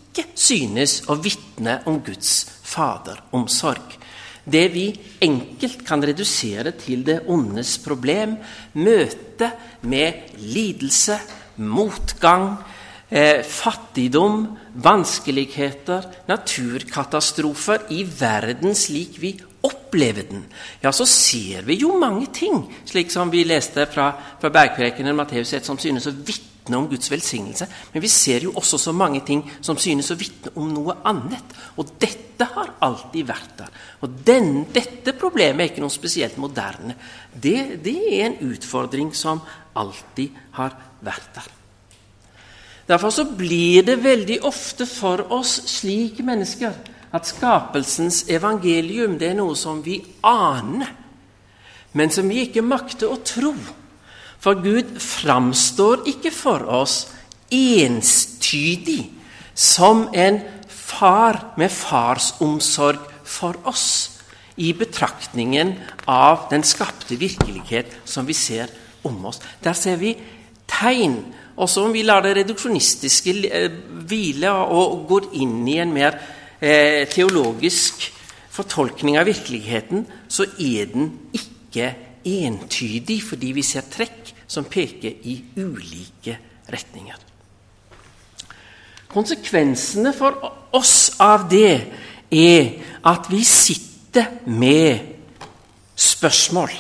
synes 0.43 1.03
å 1.11 1.17
vitne 1.23 1.81
om 1.87 2.01
Guds 2.05 2.45
faderomsorg. 2.67 3.99
Det 4.43 4.65
vi 4.75 4.89
enkelt 5.23 5.85
kan 5.87 6.03
redusere 6.03 6.73
til 6.75 7.05
det 7.07 7.21
ondes 7.31 7.77
problem, 7.85 8.35
møte 8.75 9.53
med 9.87 10.35
lidelse, 10.43 11.19
motgang, 11.63 12.57
eh, 13.09 13.45
fattigdom, 13.45 14.59
vanskeligheter, 14.75 16.03
naturkatastrofer 16.27 17.87
i 17.91 18.03
verden 18.03 18.75
slik 18.75 19.21
vi 19.21 19.37
opplever 19.63 20.23
den, 20.29 20.45
ja, 20.83 20.91
så 20.91 21.07
ser 21.07 21.63
vi 21.63 21.77
jo 21.79 21.99
mange 21.99 22.27
ting, 22.33 22.67
slik 22.85 23.11
som 23.11 23.31
vi 23.31 23.45
leste 23.45 23.87
fra, 23.87 24.13
fra 24.41 24.51
Bergprekenen 24.51 25.15
Matteus 25.15 25.53
1, 25.53 25.65
som 25.65 25.79
synes 25.79 26.07
å 26.07 26.11
vitne 26.11 26.52
vitne 26.63 26.77
om 26.77 26.89
Guds 26.89 27.11
velsignelse, 27.11 27.67
men 27.93 28.03
vi 28.03 28.09
ser 28.09 28.45
jo 28.45 28.53
også 28.55 28.79
så 28.79 28.93
mange 28.93 29.21
ting 29.27 29.43
som 29.61 29.77
synes 29.77 30.11
å 30.11 30.17
vitne 30.17 30.53
om 30.55 30.71
noe 30.71 30.95
annet. 31.05 31.45
Og 31.77 31.87
dette 31.99 32.45
har 32.45 32.75
alltid 32.81 33.27
vært 33.27 33.57
der. 33.59 33.71
Og 34.03 34.11
den, 34.25 34.67
dette 34.73 35.13
problemet 35.13 35.61
er 35.61 35.73
ikke 35.73 35.83
noe 35.83 35.91
spesielt 35.91 36.39
moderne. 36.39 36.95
Det, 37.35 37.83
det 37.83 37.97
er 38.15 38.29
en 38.29 38.39
utfordring 38.53 39.13
som 39.15 39.43
alltid 39.75 40.31
har 40.53 40.77
vært 41.01 41.35
der. 41.35 41.51
Derfor 42.87 43.11
så 43.11 43.25
blir 43.25 43.83
det 43.83 44.03
veldig 44.03 44.43
ofte 44.45 44.87
for 44.87 45.23
oss 45.33 45.61
slike 45.71 46.23
mennesker 46.23 46.75
at 47.13 47.29
skapelsens 47.29 48.25
evangelium 48.29 49.19
det 49.19 49.31
er 49.31 49.39
noe 49.39 49.55
som 49.57 49.83
vi 49.85 50.01
aner, 50.27 50.91
men 51.93 52.11
som 52.11 52.29
vi 52.29 52.47
ikke 52.47 52.65
makter 52.65 53.11
å 53.13 53.21
tro. 53.23 53.53
For 54.43 54.59
Gud 54.59 54.97
framstår 54.99 56.03
ikke 56.11 56.33
for 56.35 56.65
oss 56.67 57.05
enstydig 57.53 59.05
som 59.55 60.09
en 60.15 60.41
far 60.67 61.53
med 61.61 61.71
farsomsorg 61.71 62.99
for 63.23 63.61
oss 63.71 63.87
i 64.61 64.73
betraktningen 64.77 65.77
av 66.11 66.49
den 66.51 66.65
skapte 66.67 67.17
virkelighet 67.21 67.95
som 68.05 68.27
vi 68.27 68.35
ser 68.37 68.73
om 69.07 69.21
oss. 69.31 69.41
Der 69.63 69.79
ser 69.79 69.97
vi 70.01 70.17
tegn. 70.69 71.21
Også 71.57 71.85
om 71.87 71.95
vi 71.95 72.05
lar 72.05 72.25
det 72.25 72.35
reduksjonistiske 72.41 73.35
eh, 73.49 73.75
hvile 74.09 74.51
og 74.51 75.05
går 75.09 75.31
inn 75.45 75.61
i 75.69 75.79
en 75.83 75.93
mer 75.95 76.17
eh, 76.59 77.05
teologisk 77.13 78.09
fortolkning 78.53 79.19
av 79.21 79.29
virkeligheten, 79.29 80.07
så 80.29 80.49
er 80.59 80.91
den 80.93 81.13
ikke 81.37 81.93
entydig, 82.25 83.21
fordi 83.27 83.53
vi 83.57 83.65
ser 83.67 83.87
trekk 83.93 84.22
som 84.47 84.69
peker 84.71 85.23
i 85.29 85.37
ulike 85.57 86.39
retninger. 86.73 87.29
Konsekvensene 89.13 90.15
for 90.17 90.39
oss 90.73 91.13
av 91.21 91.45
det 91.51 91.73
er 92.33 92.71
at 93.05 93.29
vi 93.29 93.43
sitter 93.45 94.41
med 94.49 95.13
spørsmål. 95.97 96.73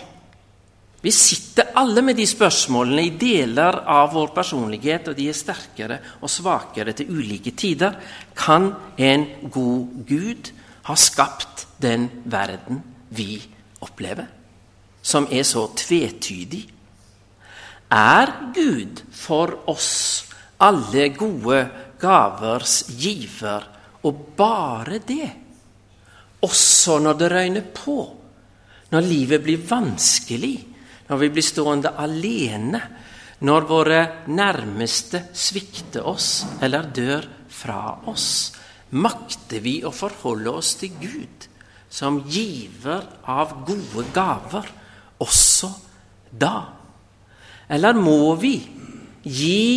Vi 1.03 1.11
sitter 1.11 1.73
alle 1.77 2.03
med 2.03 2.17
de 2.17 2.25
spørsmålene 2.31 3.03
i 3.09 3.15
deler 3.19 3.81
av 3.91 4.13
vår 4.15 4.31
personlighet, 4.37 5.11
og 5.11 5.17
de 5.19 5.27
er 5.29 5.37
sterkere 5.37 5.99
og 6.23 6.31
svakere 6.31 6.95
til 6.95 7.11
ulike 7.11 7.53
tider. 7.59 7.97
Kan 8.39 8.71
en 8.97 9.27
god 9.51 10.07
Gud 10.07 10.53
ha 10.87 10.95
skapt 10.97 11.67
den 11.83 12.07
verden 12.25 12.81
vi 13.11 13.43
opplever, 13.83 14.31
som 15.03 15.27
er 15.31 15.43
så 15.43 15.67
tvetydig? 15.77 16.63
Er 17.93 18.31
Gud 18.57 19.03
for 19.13 19.69
oss 19.69 20.25
alle 20.65 21.11
gode 21.13 21.59
gavers 22.01 22.87
giver, 22.97 23.67
og 24.03 24.25
bare 24.37 25.03
det? 25.05 25.29
Også 26.43 26.97
når 27.05 27.19
det 27.21 27.31
røyner 27.31 27.69
på, 27.77 27.99
når 28.93 29.07
livet 29.07 29.45
blir 29.45 29.61
vanskelig, 29.69 30.57
når 31.09 31.21
vi 31.21 31.31
blir 31.35 31.45
stående 31.45 31.93
alene, 32.01 32.81
når 33.45 33.69
våre 33.69 34.01
nærmeste 34.33 35.27
svikter 35.35 36.07
oss 36.09 36.45
eller 36.63 36.89
dør 36.95 37.27
fra 37.53 37.83
oss, 38.09 38.29
makter 38.97 39.61
vi 39.65 39.81
å 39.85 39.93
forholde 39.93 40.53
oss 40.63 40.77
til 40.81 40.95
Gud 41.01 41.49
som 41.93 42.23
giver 42.25 43.05
av 43.29 43.59
gode 43.67 44.07
gaver, 44.15 44.71
også 45.21 45.69
da? 46.33 46.82
Eller 47.71 47.95
må 47.95 48.35
vi 48.41 48.57
gi 49.23 49.69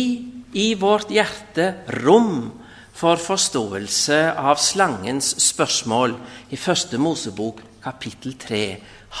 i 0.56 0.66
vårt 0.78 1.12
hjerte 1.14 1.68
rom 2.02 2.48
for 2.96 3.20
forståelse 3.20 4.18
av 4.40 4.58
slangens 4.60 5.34
spørsmål 5.44 6.16
i 6.50 6.58
første 6.58 6.98
Mosebok 6.98 7.60
kapittel 7.84 8.36
3? 8.40 8.62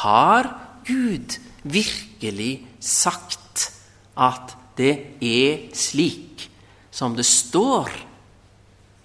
Har 0.02 0.50
Gud 0.86 1.38
virkelig 1.62 2.66
sagt 2.80 3.70
at 4.16 4.56
det 4.76 4.94
er 5.20 5.68
slik 5.76 6.48
som 6.90 7.16
det 7.16 7.26
står 7.28 7.92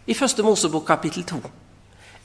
i 0.08 0.16
første 0.16 0.44
Mosebok 0.44 0.88
kapittel 0.88 1.28
2? 1.28 1.42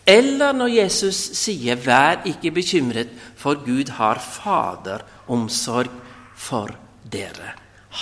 Eller 0.06 0.52
når 0.54 0.70
Jesus 0.70 1.16
sier 1.34 1.74
'vær 1.74 2.22
ikke 2.30 2.50
bekymret, 2.54 3.08
for 3.36 3.54
Gud 3.54 3.90
har 3.90 4.22
faderomsorg 4.22 5.90
for 6.36 6.85
dere'. 7.10 7.54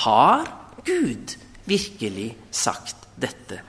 Har 0.05 0.49
Gud 0.85 1.37
virkelig 1.65 2.37
sagt 2.51 2.97
dette? 3.17 3.61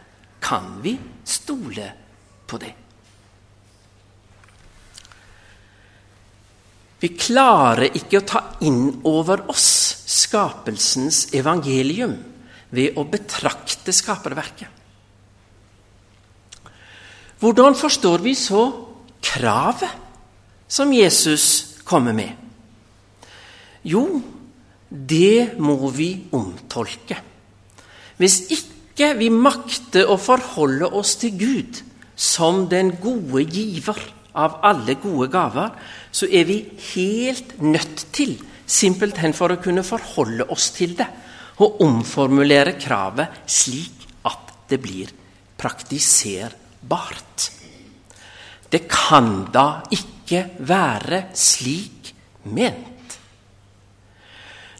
Kan 0.41 0.81
vi 0.81 0.99
stole 1.23 1.91
på 2.47 2.57
det? 2.57 2.73
Vi 6.99 7.11
klarer 7.19 7.91
ikke 7.93 8.21
å 8.21 8.25
ta 8.25 8.41
inn 8.65 9.01
over 9.05 9.43
oss 9.51 9.67
skapelsens 10.09 11.27
evangelium 11.35 12.15
ved 12.73 12.97
å 12.97 13.03
betrakte 13.09 13.93
skaperverket. 13.93 14.69
Hvordan 17.39 17.75
forstår 17.77 18.23
vi 18.23 18.33
så 18.35 18.63
kravet 19.21 19.91
som 20.71 20.93
Jesus 20.93 21.75
kommer 21.85 22.15
med? 22.15 22.31
Jo, 23.85 24.05
det 24.95 25.57
må 25.59 25.89
vi 25.91 26.09
omtolke. 26.35 27.17
Hvis 28.15 28.45
ikke 28.55 29.11
vi 29.19 29.27
makter 29.33 30.07
å 30.07 30.15
forholde 30.21 30.87
oss 30.95 31.17
til 31.19 31.35
Gud 31.39 31.81
som 32.15 32.63
den 32.71 32.93
gode 33.03 33.43
giver 33.51 33.99
av 34.35 34.59
alle 34.67 34.95
gode 34.99 35.27
gaver, 35.31 35.73
så 36.11 36.27
er 36.31 36.47
vi 36.47 36.61
helt 36.93 37.57
nødt 37.61 38.07
til, 38.15 38.37
simpelthen 38.65 39.35
for 39.35 39.51
å 39.51 39.59
kunne 39.61 39.83
forholde 39.85 40.47
oss 40.51 40.71
til 40.75 40.95
det, 40.97 41.07
å 41.59 41.67
omformulere 41.85 42.75
kravet 42.79 43.45
slik 43.51 44.07
at 44.27 44.55
det 44.71 44.79
blir 44.83 45.11
praktiserbart. 45.59 47.51
Det 48.71 48.83
kan 48.91 49.45
da 49.53 49.85
ikke 49.93 50.41
være 50.67 51.29
slik 51.37 52.11
ment. 52.51 52.94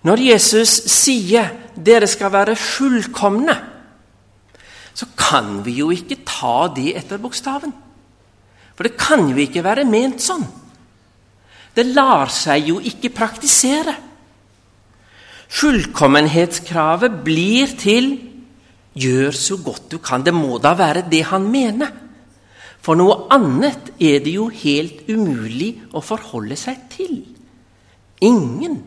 Når 0.05 0.21
Jesus 0.21 0.69
sier 0.91 1.49
'dere 1.75 2.07
skal 2.07 2.31
være 2.31 2.55
fullkomne', 2.55 3.57
så 4.93 5.05
kan 5.17 5.65
vi 5.65 5.79
jo 5.81 5.89
ikke 5.91 6.23
ta 6.25 6.67
det 6.75 6.95
etter 6.95 7.17
bokstaven. 7.17 7.73
For 8.75 8.83
det 8.83 8.97
kan 8.97 9.27
jo 9.29 9.35
ikke 9.35 9.63
være 9.63 9.83
ment 9.83 10.21
sånn. 10.21 10.45
Det 11.75 11.85
lar 11.85 12.29
seg 12.31 12.69
jo 12.69 12.79
ikke 12.79 13.09
praktisere. 13.09 13.95
Fullkommenhetskravet 15.49 17.23
blir 17.23 17.75
til 17.77 18.15
Gjør 18.95 19.33
så 19.35 19.57
godt 19.59 19.89
du 19.91 19.97
kan. 19.99 20.23
Det 20.23 20.31
må 20.31 20.55
da 20.63 20.71
være 20.71 21.01
det 21.11 21.25
han 21.27 21.49
mener. 21.51 21.89
For 22.79 22.95
noe 22.95 23.25
annet 23.33 23.91
er 23.99 24.21
det 24.23 24.37
jo 24.37 24.45
helt 24.47 25.09
umulig 25.11 25.73
å 25.91 25.99
forholde 25.99 26.55
seg 26.55 26.85
til. 26.93 27.17
Ingen 28.23 28.77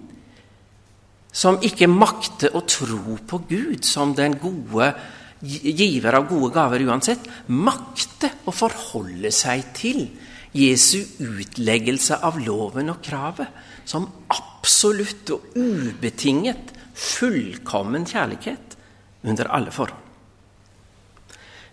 som 1.32 1.60
ikke 1.64 1.88
makter 1.90 2.54
å 2.56 2.64
tro 2.66 3.18
på 3.28 3.42
Gud 3.48 3.84
som 3.86 4.14
den 4.16 4.38
gode 4.40 4.92
giver 5.40 6.16
av 6.18 6.26
gode 6.30 6.50
gaver 6.56 6.82
uansett, 6.88 7.28
makter 7.54 8.40
å 8.48 8.54
forholde 8.54 9.30
seg 9.34 9.68
til 9.76 10.08
Jesu 10.56 11.04
utleggelse 11.22 12.18
av 12.24 12.40
loven 12.42 12.90
og 12.90 13.02
kravet 13.04 13.86
som 13.88 14.08
absolutt 14.34 15.30
og 15.36 15.54
ubetinget 15.54 16.72
fullkommen 16.98 18.06
kjærlighet 18.08 18.76
under 19.28 19.50
alle 19.54 19.70
forhold. 19.74 20.04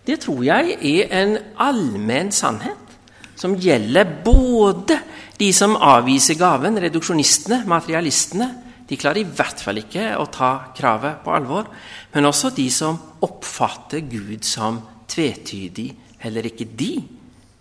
Det 0.05 0.19
tror 0.21 0.43
jeg 0.45 0.75
er 0.85 1.13
en 1.17 1.37
allmenn 1.65 2.29
sannhet 2.35 2.93
som 3.35 3.55
gjelder 3.57 4.21
både 4.23 4.99
de 5.39 5.49
som 5.53 5.73
avviser 5.75 6.37
gaven, 6.39 6.77
reduksjonistene, 6.79 7.63
materialistene. 7.67 8.47
De 8.85 8.97
klarer 9.01 9.23
i 9.23 9.29
hvert 9.37 9.61
fall 9.61 9.81
ikke 9.81 10.11
å 10.21 10.27
ta 10.33 10.51
kravet 10.77 11.23
på 11.25 11.33
alvor. 11.33 11.69
Men 12.13 12.29
også 12.29 12.53
de 12.55 12.67
som 12.73 12.99
oppfatter 13.25 14.05
Gud 14.09 14.45
som 14.45 14.81
tvetydig. 15.09 15.89
Heller 16.21 16.49
ikke 16.49 16.67
de 16.69 16.91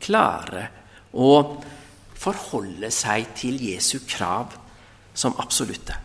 klarer 0.05 0.69
å 1.17 1.31
forholde 2.25 2.91
seg 2.93 3.35
til 3.37 3.61
Jesu 3.71 3.99
krav 4.09 4.55
som 5.15 5.37
absolutte. 5.41 5.97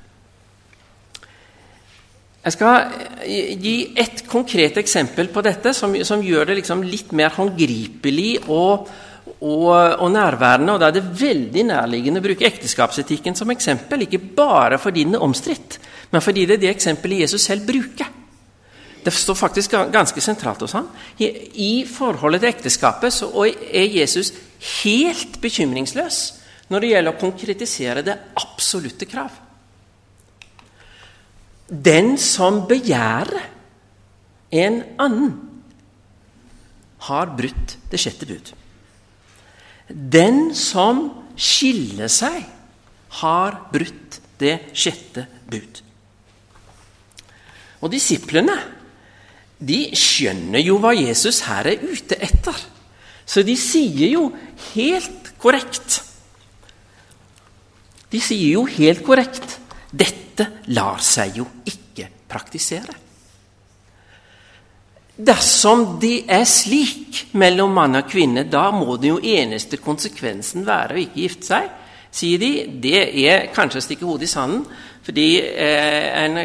Jeg 2.40 2.56
skal 2.56 2.94
eh, 3.26 3.56
gi 3.60 3.76
et 4.00 4.24
konkret 4.30 4.78
eksempel 4.80 5.28
på 5.34 5.44
dette 5.44 5.74
som, 5.76 5.94
som 6.08 6.24
gjør 6.24 6.50
det 6.50 6.62
liksom 6.62 6.86
litt 6.88 7.12
mer 7.16 7.34
håndgripelig 7.36 8.32
og, 8.48 8.88
og, 9.42 9.72
og, 10.00 10.08
nærværende. 10.12 10.74
og 10.74 10.80
Da 10.80 10.90
er 10.90 10.98
det 10.98 11.22
veldig 11.22 11.66
nærliggende 11.70 12.22
å 12.22 12.26
bruke 12.26 12.48
ekteskapsetikken 12.48 13.36
som 13.36 13.52
eksempel. 13.54 14.06
Ikke 14.06 14.20
bare 14.20 14.80
fordi 14.82 15.06
den 15.08 15.18
er 15.18 15.26
omstridt, 15.26 15.80
men 16.12 16.24
fordi 16.24 16.46
det 16.46 16.58
er 16.58 16.64
det 16.66 16.72
eksempelet 16.74 17.26
Jesus 17.26 17.46
selv 17.48 17.68
bruker. 17.68 18.16
Det 19.00 19.14
står 19.16 19.38
faktisk 19.40 19.76
ganske 19.94 20.22
sentralt 20.22 20.62
hos 20.66 20.76
ham. 20.76 20.90
I, 21.20 21.86
forholdet 21.88 22.44
til 22.44 22.52
ekteskapet 22.52 23.16
så 23.16 23.30
er 23.48 23.88
Jesus 23.88 24.34
helt 24.84 25.40
bekymringsløs 25.42 26.18
når 26.70 26.84
det 26.84 26.90
gjelder 26.92 27.16
å 27.16 27.22
konkretisere 27.22 28.04
det 28.06 28.18
absolutte 28.38 29.08
krav. 29.10 29.32
Den 31.70 32.18
som 32.18 32.66
begjærer 32.68 33.48
en 34.60 34.82
annen, 35.00 35.38
har 37.08 37.30
brutt 37.32 37.78
det 37.92 38.00
sjette 38.02 38.28
bud. 38.28 38.50
Den 39.90 40.52
som 40.58 41.08
skiller 41.40 42.12
seg, 42.12 42.44
har 43.20 43.56
brutt 43.74 44.20
det 44.40 44.72
sjette 44.78 45.26
bud. 45.50 45.80
Og 47.82 47.90
disiplene 47.94 48.56
de 49.60 49.80
skjønner 49.98 50.62
jo 50.64 50.78
hva 50.80 50.94
Jesus 50.96 51.42
her 51.48 51.68
er 51.72 51.82
ute 51.84 52.16
etter. 52.22 52.56
Så 53.26 53.44
de 53.46 53.56
sier 53.60 54.14
jo 54.14 54.30
helt 54.74 55.34
korrekt 55.40 56.00
De 58.10 58.18
sier 58.18 58.56
jo 58.56 58.64
helt 58.66 59.04
korrekt 59.06 59.60
dette 59.94 60.48
lar 60.74 60.98
seg 61.04 61.36
jo 61.38 61.46
ikke 61.70 62.08
praktisere. 62.30 62.96
Dersom 65.20 65.98
det 66.00 66.30
er 66.32 66.46
slik 66.48 67.26
mellom 67.36 67.74
mann 67.76 68.00
og 68.00 68.08
kvinne, 68.08 68.46
da 68.48 68.70
må 68.72 68.96
den 68.96 69.18
jo 69.18 69.18
eneste 69.20 69.82
konsekvensen 69.84 70.64
være 70.68 70.96
å 70.96 71.02
ikke 71.02 71.24
gifte 71.26 71.50
seg, 71.50 71.66
sier 72.08 72.40
de. 72.40 72.52
Det 72.80 73.02
er 73.26 73.50
kanskje 73.52 73.82
å 73.82 73.84
stikke 73.84 74.08
hodet 74.08 74.30
i 74.30 74.32
sanden, 74.32 74.64
fordi 75.04 75.28
eh, 75.42 76.08
en 76.24 76.40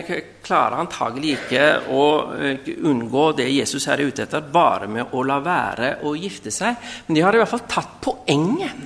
klarer 0.45 0.81
antagelig 0.83 1.37
ikke 1.37 1.69
å 1.95 2.03
eh, 2.35 2.75
unngå 2.91 3.29
det 3.39 3.47
Jesus 3.53 3.87
er 3.93 4.03
ute 4.09 4.27
etter, 4.27 4.43
bare 4.43 4.91
med 4.91 5.15
å 5.15 5.23
la 5.23 5.39
være 5.45 5.95
å 6.03 6.17
gifte 6.19 6.51
seg. 6.55 6.75
Men 7.07 7.19
de 7.19 7.25
har 7.27 7.37
i 7.37 7.43
hvert 7.45 7.55
fall 7.55 7.67
tatt 7.71 7.97
poenget. 8.03 8.85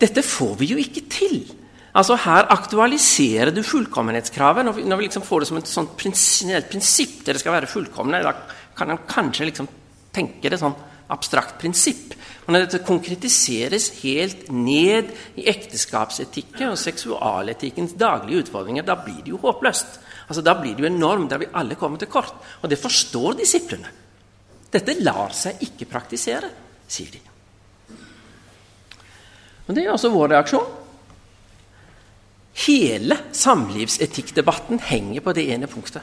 Dette 0.00 0.24
får 0.24 0.56
vi 0.56 0.72
jo 0.72 0.80
ikke 0.80 1.04
til. 1.12 1.42
Altså 1.96 2.14
Her 2.22 2.46
aktualiserer 2.54 3.50
du 3.54 3.62
fullkommenhetskravet. 3.66 4.64
Når 4.66 4.76
vi, 4.76 4.84
når 4.86 5.00
vi 5.00 5.08
liksom 5.08 5.26
får 5.26 5.42
det 5.42 5.48
som 5.50 5.58
et 5.58 5.70
sånt 5.70 5.96
prinsipielt 5.98 6.70
prinsipp, 6.70 7.16
dere 7.26 7.42
skal 7.42 7.56
være 7.56 7.70
fullkomne, 7.70 8.22
da 8.22 8.34
kan 8.78 8.92
en 8.92 9.02
kanskje 9.10 9.48
liksom 9.48 9.68
tenke 10.14 10.52
det 10.52 10.60
sånn 10.60 10.76
abstrakt 11.10 11.56
prinsipp. 11.58 12.14
Men 12.46 12.62
dette 12.62 12.82
konkretiseres 12.86 13.88
helt 14.04 14.48
ned 14.54 15.10
i 15.38 15.48
ekteskapsetikken 15.50 16.70
og 16.72 16.78
seksualetikkens 16.80 17.96
daglige 17.98 18.46
utfordringer, 18.46 18.86
da 18.86 18.96
blir 18.98 19.20
det 19.24 19.34
jo 19.34 19.42
håpløst. 19.42 19.98
Altså 20.30 20.44
Da 20.46 20.54
blir 20.54 20.76
det 20.76 20.84
jo 20.84 20.90
en 20.90 21.00
norm 21.02 21.26
der 21.28 21.42
vi 21.42 21.50
alle 21.58 21.74
kommer 21.74 21.98
til 21.98 22.10
kort. 22.10 22.36
Og 22.62 22.70
det 22.70 22.78
forstår 22.78 23.40
disiplene. 23.42 23.90
Dette 24.70 24.94
lar 25.02 25.34
seg 25.34 25.58
ikke 25.66 25.88
praktisere, 25.90 26.46
sier 26.86 27.10
de. 27.10 27.20
Og 29.66 29.74
Det 29.74 29.82
er 29.84 29.90
også 29.90 30.10
vår 30.14 30.30
reaksjon. 30.36 30.68
Hele 32.66 33.16
samlivsetikkdebatten 33.32 34.80
henger 34.84 35.24
på 35.24 35.32
det 35.36 35.46
ene 35.54 35.68
punktet. 35.70 36.02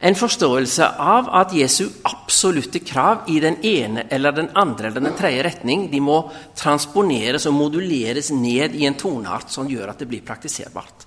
En 0.00 0.16
forståelse 0.16 0.86
av 0.96 1.26
at 1.36 1.52
Jesu 1.52 1.84
absolutte 2.08 2.80
krav 2.80 3.26
i 3.28 3.36
den 3.42 3.58
ene 3.66 4.06
eller 4.08 4.32
den 4.32 4.48
andre 4.56 4.88
eller 4.88 5.04
den 5.04 5.16
tredje 5.18 5.42
retning 5.44 5.90
de 5.92 6.00
må 6.00 6.22
transponeres 6.56 7.44
og 7.50 7.56
moduleres 7.58 8.30
ned 8.32 8.78
i 8.80 8.86
en 8.88 8.96
toneart 8.96 9.52
som 9.52 9.68
gjør 9.68 9.92
at 9.92 10.00
det 10.00 10.08
blir 10.08 10.24
praktiserbart 10.24 11.04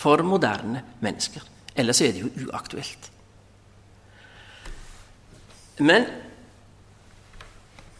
for 0.00 0.24
moderne 0.26 0.82
mennesker. 1.04 1.44
Ellers 1.76 2.00
er 2.02 2.16
det 2.16 2.24
jo 2.24 2.48
uaktuelt. 2.48 3.10
Men 5.78 6.08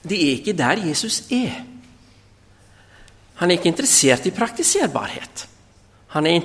det 0.02 0.18
er 0.18 0.32
ikke 0.40 0.56
der 0.58 0.86
Jesus 0.88 1.22
er. 1.30 1.60
Han 3.40 3.50
er 3.50 3.57
ikke 3.57 3.70
interessert 3.72 4.26
i 4.29 4.35
praktiserbarhet. 4.37 5.46
Han 6.12 6.26
er, 6.26 6.42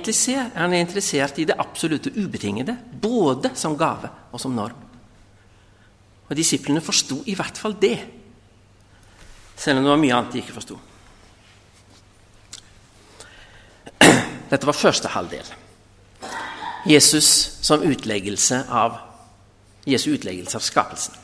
han 0.56 0.74
er 0.74 0.80
interessert 0.80 1.40
i 1.42 1.46
det 1.50 1.58
absolutte 1.60 2.14
ubetingede, 2.16 2.78
både 3.02 3.52
som 3.58 3.76
gave 3.78 4.10
og 4.32 4.40
som 4.40 4.54
norm. 4.56 4.78
Og 6.30 6.36
Disiplene 6.38 6.82
forsto 6.82 7.20
i 7.26 7.36
hvert 7.38 7.58
fall 7.58 7.76
det, 7.82 7.98
selv 9.56 9.80
om 9.80 9.86
det 9.86 9.92
var 9.92 10.02
mye 10.02 10.16
annet 10.16 10.34
de 10.36 10.42
ikke 10.42 10.56
forsto. 10.56 10.78
Dette 14.52 14.68
var 14.68 14.78
første 14.78 15.12
halvdel. 15.14 15.52
Jesus 16.86 17.28
som 17.66 17.82
utleggelse 17.82 18.62
av 18.70 19.00
Jesu 19.86 20.12
utleggelse 20.14 20.58
av 20.58 20.66
skapelsen. 20.66 21.16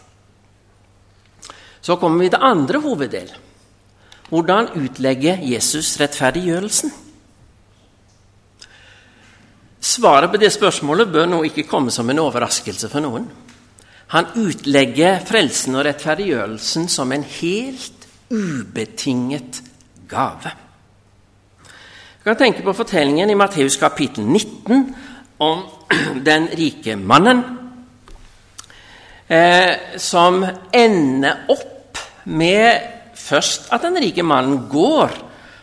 Så 1.81 1.97
kommer 1.97 2.23
vi 2.23 2.29
til 2.29 2.45
andre 2.45 2.81
hoveddel. 2.81 3.31
Hvordan 4.31 4.69
utlegger 4.79 5.41
Jesus 5.43 5.97
rettferdiggjørelsen? 5.99 6.91
Svaret 9.81 10.31
på 10.31 10.39
det 10.39 10.53
spørsmålet 10.53 11.09
bør 11.11 11.25
nå 11.27 11.41
ikke 11.49 11.65
komme 11.67 11.91
som 11.91 12.09
en 12.09 12.21
overraskelse 12.23 12.87
for 12.89 13.03
noen. 13.03 13.25
Han 14.15 14.29
utlegger 14.39 15.19
frelsen 15.27 15.75
og 15.75 15.83
rettferdiggjørelsen 15.87 16.87
som 16.91 17.11
en 17.11 17.25
helt 17.27 18.07
ubetinget 18.31 19.59
gave. 20.07 20.53
Du 22.21 22.23
kan 22.29 22.39
tenke 22.39 22.63
på 22.63 22.75
fortellingen 22.77 23.29
i 23.29 23.35
Matteus 23.35 23.75
kapittel 23.81 24.23
19 24.23 24.95
om 25.43 25.65
den 26.29 26.47
rike 26.55 26.95
mannen, 26.95 27.43
eh, 29.27 29.97
som 29.97 30.45
ender 30.71 31.51
opp 31.51 31.99
med 32.31 33.00
Først 33.31 33.69
at 33.71 33.83
den 33.85 33.99
rike 34.03 34.23
mannen 34.27 34.65
går, 34.69 35.13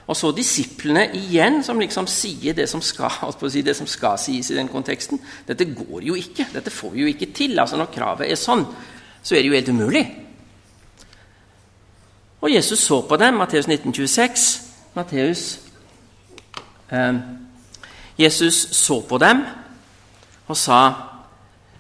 og 0.09 0.17
så 0.17 0.31
disiplene 0.33 1.05
igjen, 1.13 1.61
som 1.65 1.81
liksom 1.81 2.07
sier 2.09 2.57
det 2.57 2.65
som 2.71 2.81
skal, 2.81 3.35
si, 3.53 3.63
det 3.63 3.77
som 3.77 3.87
skal 3.87 4.17
sies 4.21 4.49
i 4.51 4.57
den 4.57 4.71
konteksten. 4.73 5.21
Dette 5.49 5.69
går 5.77 6.07
jo 6.09 6.17
ikke. 6.17 6.49
Dette 6.55 6.73
får 6.73 6.95
vi 6.95 7.05
jo 7.05 7.11
ikke 7.13 7.33
til. 7.37 7.59
Altså 7.61 7.77
Når 7.77 7.93
kravet 7.93 8.31
er 8.31 8.41
sånn, 8.41 8.65
så 9.21 9.37
er 9.37 9.43
det 9.43 9.51
jo 9.51 9.59
helt 9.59 9.69
umulig. 9.69 10.05
Og 12.41 12.55
Jesus 12.55 12.81
så 12.87 13.03
på 13.03 13.19
dem, 13.21 13.37
Matteus 13.37 13.67
1926. 13.69 14.47
Matteus 14.95 15.43
eh, 16.89 17.19
Jesus 18.19 18.63
så 18.79 19.01
på 19.03 19.19
dem 19.19 19.43
og 20.49 20.57
sa 20.57 20.81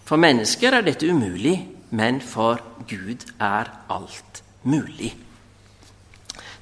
For 0.08 0.20
mennesker 0.20 0.72
er 0.72 0.84
dette 0.84 1.08
umulig, 1.08 1.56
men 1.90 2.20
for 2.20 2.60
Gud 2.88 3.26
er 3.40 3.68
alt 3.92 4.42
mulig. 4.64 5.27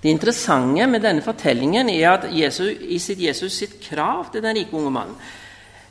Det 0.02 0.12
interessante 0.12 0.86
med 0.90 1.02
denne 1.02 1.24
fortellingen 1.24 1.88
er 1.90 2.10
at 2.12 2.28
Jesus, 2.34 2.68
i 2.68 2.98
sitt 3.02 3.22
Jesus 3.22 3.56
sitt 3.56 3.78
krav 3.82 4.28
til 4.32 4.44
den 4.44 4.58
rike 4.58 4.76
unge 4.76 4.92
mannen 4.92 5.16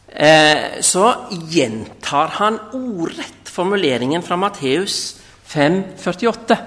eh, 0.07 0.79
så 0.85 1.07
gjentar 1.51 2.37
han 2.37 2.59
ordrett 2.77 3.49
formuleringen 3.49 4.23
fra 4.23 4.37
Matteus 4.39 5.17
5,48. 5.49 6.57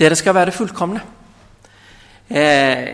Dere 0.00 0.16
skal 0.16 0.36
være 0.36 0.54
fullkomne. 0.54 1.02
Eh, 2.30 2.84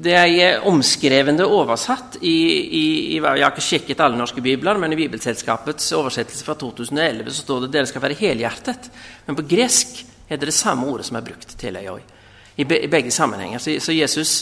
det 0.00 0.14
er 0.16 0.62
omskrevende 0.68 1.44
oversatt 1.44 2.20
i, 2.22 2.28
i, 2.32 2.84
i, 3.12 3.16
Jeg 3.18 3.42
har 3.44 3.50
ikke 3.52 3.66
sjekket 3.66 4.00
alle 4.00 4.16
norske 4.16 4.40
bibler, 4.40 4.78
men 4.80 4.94
i 4.94 5.00
Bibelselskapets 5.00 5.90
oversettelse 5.98 6.46
fra 6.46 6.56
2011 6.56 7.34
så 7.34 7.44
står 7.44 7.66
det 7.66 7.74
dere 7.74 7.90
skal 7.90 8.04
være 8.06 8.16
helhjertet. 8.20 8.88
Men 9.26 9.36
på 9.36 9.44
gresk 9.50 10.00
er 10.30 10.40
det 10.40 10.48
det 10.48 10.56
samme 10.56 10.88
ordet 10.88 11.08
som 11.10 11.20
er 11.20 11.26
brukt 11.26 11.52
til 11.60 11.76
Eioi 11.76 12.00
i, 12.60 12.64
begge 12.64 13.10
sammenhenger. 13.10 13.58
Så, 13.58 13.76
så 13.80 13.94
Jesus 13.94 14.34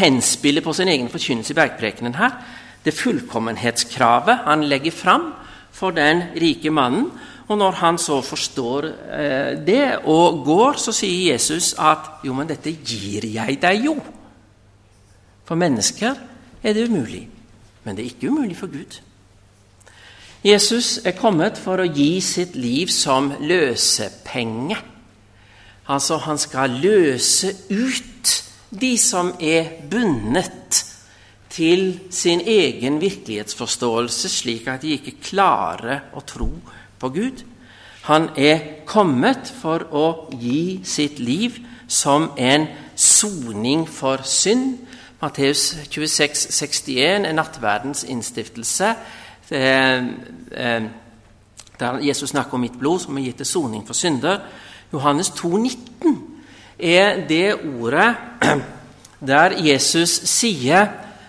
henspiller 0.00 0.64
på 0.64 0.72
sin 0.72 0.88
egen 0.88 1.10
forkynnelse 1.12 1.52
i 1.52 1.58
bergprekenen 1.58 2.16
her. 2.16 2.38
Det 2.84 2.94
fullkommenhetskravet 2.96 4.46
han 4.46 4.64
legger 4.64 4.94
fram 4.94 5.32
for 5.72 5.90
den 5.90 6.22
rike 6.40 6.70
mannen. 6.70 7.10
Og 7.50 7.58
når 7.58 7.70
han 7.82 7.98
så 7.98 8.20
forstår 8.22 8.86
eh, 8.86 9.58
det 9.66 9.98
og 10.06 10.44
går, 10.46 10.78
så 10.78 10.92
sier 10.94 11.32
Jesus 11.32 11.74
at 11.78 12.22
jo, 12.24 12.34
men 12.34 12.48
dette 12.48 12.70
gir 12.70 13.26
jeg 13.26 13.58
deg 13.62 13.86
jo. 13.88 13.96
For 15.44 15.58
mennesker 15.58 16.14
er 16.62 16.76
det 16.76 16.86
umulig, 16.86 17.24
men 17.82 17.96
det 17.96 18.04
er 18.04 18.12
ikke 18.12 18.30
umulig 18.30 18.56
for 18.56 18.70
Gud. 18.70 19.00
Jesus 20.46 21.00
er 21.04 21.18
kommet 21.18 21.58
for 21.58 21.82
å 21.82 21.90
gi 21.90 22.20
sitt 22.24 22.54
liv 22.54 22.88
som 22.94 23.32
løsepenge 23.42 24.78
Altså, 25.90 26.16
han 26.22 26.38
skal 26.38 26.70
løse 26.70 27.50
ut 27.70 28.34
de 28.70 28.92
som 28.98 29.32
er 29.42 29.66
bundet 29.90 30.84
til 31.50 32.00
sin 32.10 32.40
egen 32.40 33.00
virkelighetsforståelse, 33.00 34.28
slik 34.28 34.68
at 34.70 34.84
de 34.84 34.94
ikke 34.94 35.18
klarer 35.22 36.12
å 36.14 36.22
tro 36.22 36.50
på 37.00 37.10
Gud. 37.10 37.42
Han 38.06 38.30
er 38.38 38.84
kommet 38.86 39.50
for 39.60 39.88
å 39.90 40.06
gi 40.38 40.80
sitt 40.86 41.18
liv 41.18 41.58
som 41.90 42.30
en 42.38 42.68
soning 42.94 43.82
for 43.90 44.22
synd. 44.24 44.78
Matteus 45.20 45.74
26, 45.90 46.46
61 46.54 47.26
er 47.26 47.34
nattverdens 47.36 48.06
innstiftelse. 48.08 48.94
Eh, 49.50 50.06
eh, 50.54 50.82
der 51.80 51.98
Jesus 51.98 52.30
snakker 52.30 52.54
om 52.54 52.60
mitt 52.60 52.78
blod, 52.78 53.00
som 53.00 53.18
er 53.18 53.26
gitt 53.26 53.42
til 53.42 53.46
soning 53.46 53.86
for 53.86 53.94
synder. 53.94 54.38
Johannes 54.92 55.30
2, 55.38 55.56
19 55.56 56.18
er 56.78 57.22
det 57.28 57.54
ordet 57.78 58.14
der 59.30 59.54
Jesus 59.62 60.10
sier 60.26 60.88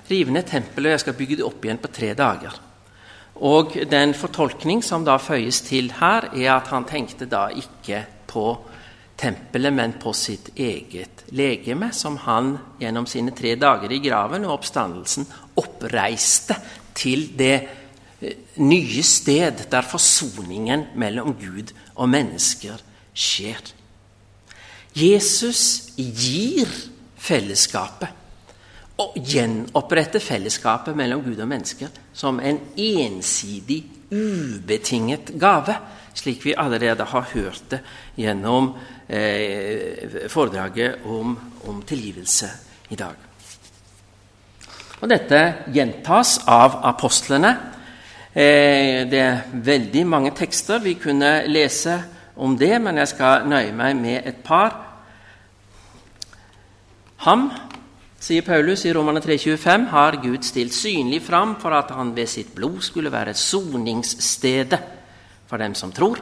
'riv 0.09 0.31
ned 0.31 0.43
tempelet, 0.43 0.85
og 0.89 0.91
jeg 0.91 0.99
skal 0.99 1.13
bygge 1.13 1.35
det 1.39 1.45
opp 1.45 1.65
igjen 1.65 1.77
på 1.77 1.87
tre 1.87 2.13
dager'. 2.13 2.59
Og 3.35 3.77
Den 3.91 4.13
fortolkning 4.13 4.83
som 4.83 5.05
da 5.05 5.17
føyes 5.17 5.61
til 5.61 5.91
her, 5.99 6.29
er 6.35 6.51
at 6.55 6.67
han 6.67 6.85
tenkte 6.85 7.25
da 7.25 7.47
ikke 7.47 8.05
på 8.27 8.57
tempelet, 9.17 9.73
men 9.73 9.93
på 9.93 10.13
sitt 10.13 10.49
eget 10.57 11.23
legeme, 11.31 11.91
som 11.93 12.17
han 12.17 12.57
gjennom 12.79 13.05
sine 13.05 13.31
tre 13.31 13.55
dager 13.55 13.91
i 13.91 14.01
graven 14.03 14.45
og 14.45 14.59
oppstandelsen 14.59 15.27
oppreiste 15.55 16.55
til 16.95 17.37
det 17.37 17.67
eh, 18.21 18.37
nye 18.57 19.03
sted 19.03 19.69
der 19.71 19.81
forsoningen 19.81 20.85
mellom 20.95 21.33
Gud 21.33 21.73
og 21.95 22.09
mennesker 22.09 22.90
skjer. 23.13 23.61
Jesus 24.93 25.93
gir 25.95 26.67
fellesskapet, 27.21 28.17
og 29.01 29.15
gjenopprette 29.25 30.19
fellesskapet 30.21 30.97
mellom 30.97 31.23
Gud 31.25 31.39
og 31.41 31.49
mennesker 31.49 31.89
som 32.13 32.39
en 32.43 32.59
ensidig, 32.77 33.81
ubetinget 34.11 35.31
gave, 35.39 35.77
slik 36.13 36.43
vi 36.43 36.53
allerede 36.59 37.05
har 37.07 37.29
hørt 37.31 37.63
det 37.71 37.79
gjennom 38.19 38.73
eh, 39.07 40.27
foredraget 40.27 41.05
om, 41.07 41.37
om 41.71 41.81
tilgivelse 41.87 42.49
i 42.91 42.99
dag. 42.99 43.15
Og 45.01 45.09
Dette 45.09 45.39
gjentas 45.73 46.41
av 46.51 46.81
apostlene. 46.91 47.55
Eh, 48.35 49.07
det 49.09 49.21
er 49.23 49.47
veldig 49.65 50.03
mange 50.07 50.35
tekster 50.37 50.83
vi 50.83 50.97
kunne 50.99 51.39
lese 51.49 51.95
om 52.41 52.55
det, 52.57 52.73
men 52.81 52.97
jeg 52.97 53.11
skal 53.11 53.45
nøye 53.49 53.73
meg 53.77 53.99
med 53.99 54.25
et 54.25 54.39
par. 54.45 54.73
Ham 57.21 57.51
sier 58.21 58.45
Paulus 58.45 58.85
i 58.85 58.93
Romane 58.93 59.21
3,25, 59.21 59.87
har 59.93 60.17
Gud 60.23 60.45
stilt 60.45 60.73
synlig 60.73 61.21
fram 61.25 61.55
for 61.61 61.73
at 61.77 61.93
han 61.93 62.15
ved 62.17 62.29
sitt 62.29 62.53
blod 62.57 62.81
skulle 62.85 63.13
være 63.13 63.37
soningsstedet 63.37 64.81
for 65.49 65.61
dem 65.61 65.75
som 65.77 65.93
tror. 65.93 66.21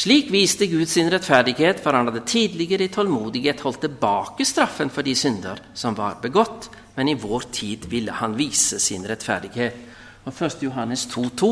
Slik 0.00 0.30
viste 0.32 0.66
Gud 0.70 0.88
sin 0.88 1.10
rettferdighet, 1.12 1.82
for 1.82 1.92
han 1.92 2.08
hadde 2.08 2.22
tidligere 2.26 2.86
i 2.86 2.92
tålmodighet 2.94 3.60
holdt 3.60 3.82
tilbake 3.84 4.46
straffen 4.48 4.90
for 4.90 5.06
de 5.06 5.14
synder 5.18 5.60
som 5.74 5.98
var 5.98 6.18
begått, 6.22 6.70
men 6.96 7.10
i 7.10 7.18
vår 7.20 7.50
tid 7.52 7.84
ville 7.90 8.14
han 8.16 8.38
vise 8.38 8.80
sin 8.80 9.04
rettferdighet. 9.06 9.76
Og 10.24 10.32
1. 10.32 10.62
Johannes 10.64 11.06
2,2.: 11.10 11.50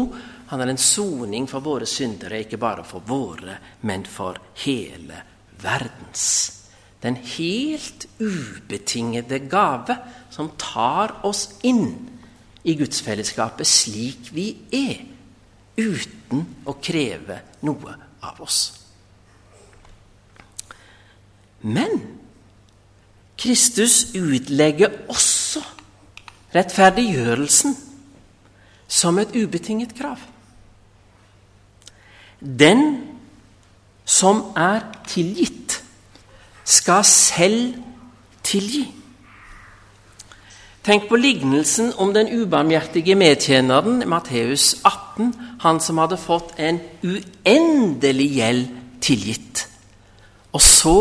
Han 0.49 0.61
er 0.65 0.73
en 0.73 0.81
soning 0.81 1.49
for 1.51 1.65
våre 1.65 1.87
syndere, 1.89 2.43
ikke 2.45 2.61
bare 2.61 2.85
for 2.87 3.05
våre, 3.05 3.59
men 3.85 4.07
for 4.09 4.39
hele 4.65 5.25
verdens 5.61 6.59
den 7.03 7.17
helt 7.17 8.07
ubetingede 8.19 9.39
gave 9.51 9.95
som 10.35 10.51
tar 10.59 11.21
oss 11.27 11.61
inn 11.63 11.93
i 12.67 12.75
gudsfellesskapet 12.79 13.69
slik 13.69 14.33
vi 14.35 14.49
er, 14.75 15.05
uten 15.79 16.43
å 16.67 16.75
kreve 16.83 17.39
noe 17.63 17.95
av 18.27 18.41
oss. 18.43 18.61
Men 21.63 22.01
Kristus 23.39 24.17
utlegger 24.19 25.05
også 25.11 25.63
rettferdiggjørelsen 26.55 27.77
som 28.91 29.21
et 29.23 29.35
ubetinget 29.39 29.95
krav. 29.95 30.19
Den 32.41 33.09
som 34.09 34.45
er 34.57 34.81
tilgitt, 35.09 35.83
skal 36.65 37.05
selv 37.05 37.75
tilgi. 38.45 38.87
Tenk 40.85 41.09
på 41.11 41.19
lignelsen 41.21 41.91
om 42.01 42.15
den 42.15 42.31
ubarmhjertige 42.33 43.17
medtjeneren 43.19 44.05
Matteus 44.09 44.79
18, 44.85 45.35
han 45.61 45.81
som 45.85 45.99
hadde 46.01 46.17
fått 46.17 46.55
en 46.57 46.81
uendelig 47.05 48.29
gjeld 48.39 48.71
tilgitt, 49.05 49.67
og 50.53 50.65
så 50.65 50.99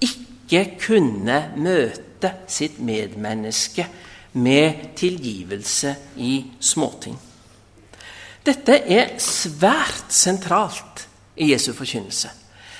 ikke 0.00 0.64
kunne 0.80 1.42
møte 1.60 2.32
sitt 2.48 2.80
medmenneske 2.80 3.84
med 4.32 4.94
tilgivelse 4.96 5.96
i 6.16 6.44
småting. 6.60 7.18
Dette 8.48 8.78
er 8.88 9.16
svært 9.20 10.12
sentralt 10.14 11.04
i 11.36 11.50
Jesu 11.52 11.74
forkynnelse. 11.76 12.30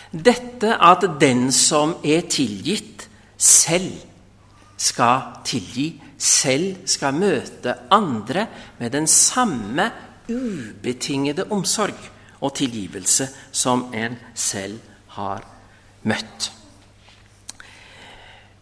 Dette 0.08 0.70
at 0.80 1.04
den 1.20 1.50
som 1.52 1.98
er 2.00 2.24
tilgitt, 2.32 3.04
selv 3.36 3.92
skal 4.80 5.42
tilgi, 5.46 5.90
selv 6.18 6.86
skal 6.88 7.14
møte 7.14 7.74
andre 7.94 8.46
med 8.78 8.94
den 8.96 9.06
samme 9.06 9.90
ubetingede 10.28 11.44
omsorg 11.52 11.98
og 12.40 12.54
tilgivelse 12.56 13.28
som 13.52 13.90
en 13.94 14.16
selv 14.34 14.80
har 15.18 15.44
møtt. 16.08 16.50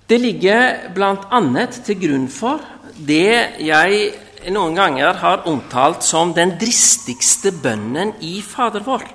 Det 0.06 0.18
ligger 0.20 0.90
bl.a. 0.94 1.66
til 1.66 1.98
grunn 2.02 2.28
for 2.30 2.62
det 2.96 3.62
jeg 3.62 4.12
noen 4.54 4.76
ganger 4.76 5.18
har 5.22 5.46
omtalt 5.48 6.04
som 6.06 6.34
den 6.36 6.54
dristigste 6.60 7.52
bønnen 7.52 8.14
i 8.20 8.40
Fader 8.44 8.84
vår. 8.86 9.06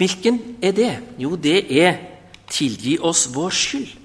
Hvilken 0.00 0.38
er 0.62 0.72
det? 0.72 0.92
Jo, 1.18 1.36
det 1.36 1.66
er 1.82 1.98
'tilgi 2.48 2.98
oss 2.98 3.28
vår 3.34 3.50
skyld', 3.50 3.96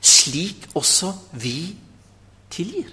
slik 0.00 0.68
også 0.74 1.12
vi 1.32 1.76
tilgir. 2.50 2.88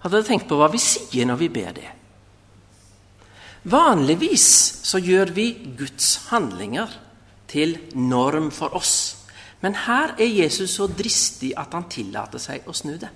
Hadde 0.00 0.16
dere 0.16 0.24
tenkt 0.24 0.48
på 0.48 0.56
hva 0.56 0.70
vi 0.72 0.78
sier 0.78 1.26
når 1.26 1.36
vi 1.36 1.48
ber 1.48 1.72
det? 1.72 1.90
Vanligvis 3.64 4.80
så 4.82 4.98
gjør 4.98 5.34
vi 5.36 5.74
Guds 5.78 6.16
handlinger 6.30 6.88
til 7.48 7.78
norm 7.94 8.50
for 8.50 8.74
oss. 8.74 9.16
Men 9.60 9.74
her 9.74 10.14
er 10.18 10.30
Jesus 10.32 10.70
så 10.78 10.86
dristig 10.86 11.52
at 11.56 11.74
han 11.76 11.84
tillater 11.92 12.40
seg 12.40 12.64
å 12.66 12.72
snu 12.72 12.94
det. 12.96 13.10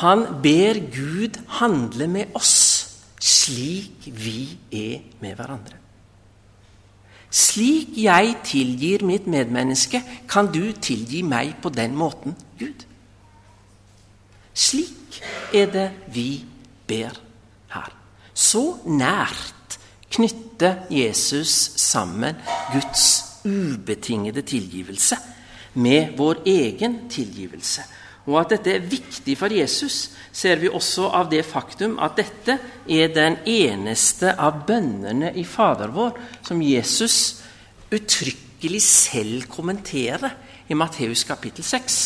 Han 0.00 0.24
ber 0.42 0.80
Gud 0.94 1.36
handle 1.60 2.06
med 2.08 2.36
oss 2.38 2.80
slik 3.20 4.08
vi 4.16 4.58
er 4.72 5.02
med 5.20 5.36
hverandre. 5.36 5.76
Slik 7.30 7.94
jeg 8.00 8.32
tilgir 8.46 9.04
mitt 9.06 9.28
medmenneske, 9.30 10.00
kan 10.28 10.48
du 10.50 10.72
tilgi 10.82 11.20
meg 11.22 11.52
på 11.62 11.70
den 11.70 11.94
måten, 11.94 12.34
Gud. 12.58 12.86
Slik 14.54 15.20
er 15.54 15.70
det 15.70 15.86
vi 16.14 16.42
ber 16.88 17.14
her. 17.74 17.92
Så 18.34 18.80
nært 18.88 19.78
knytter 20.10 20.88
Jesus 20.90 21.52
sammen 21.78 22.40
Guds 22.72 23.04
ubetingede 23.44 24.42
tilgivelse 24.42 25.20
med 25.74 26.16
vår 26.18 26.42
egen 26.50 27.04
tilgivelse. 27.12 27.84
Og 28.30 28.36
at 28.38 28.52
dette 28.54 28.76
er 28.76 28.86
viktig 28.86 29.34
for 29.38 29.50
Jesus, 29.50 30.12
ser 30.30 30.60
vi 30.62 30.70
også 30.70 31.08
av 31.18 31.30
det 31.32 31.42
faktum 31.46 31.96
at 32.02 32.14
dette 32.20 32.56
er 32.86 33.10
den 33.10 33.40
eneste 33.50 34.36
av 34.38 34.62
bønnene 34.68 35.32
i 35.34 35.42
Fader 35.48 35.90
vår 35.90 36.14
som 36.46 36.62
Jesus 36.62 37.16
uttrykkelig 37.90 38.82
selv 38.86 39.48
kommenterer 39.50 40.36
i 40.70 40.78
Matteus 40.78 41.24
kapittel 41.26 41.66
6. 41.66 41.98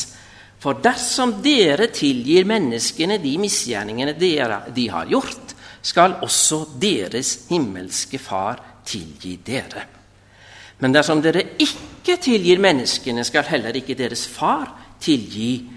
For 0.64 0.80
dersom 0.80 1.42
dere 1.44 1.90
tilgir 1.92 2.48
menneskene 2.48 3.18
de 3.20 3.34
misgjerningene 3.42 4.14
de 4.16 4.87
har 4.88 5.10
gjort, 5.12 5.52
skal 5.84 6.16
også 6.24 6.62
deres 6.80 7.34
himmelske 7.50 8.16
Far 8.16 8.62
tilgi 8.88 9.37
dere. 9.44 9.84
Men 10.80 10.96
dersom 10.96 11.20
dere 11.20 11.44
ikke 11.60 12.16
tilgir 12.16 12.62
menneskene, 12.64 13.24
skal 13.28 13.44
heller 13.52 13.76
ikke 13.76 13.96
deres 13.98 14.24
Far 14.24 14.72
tilgi 15.04 15.73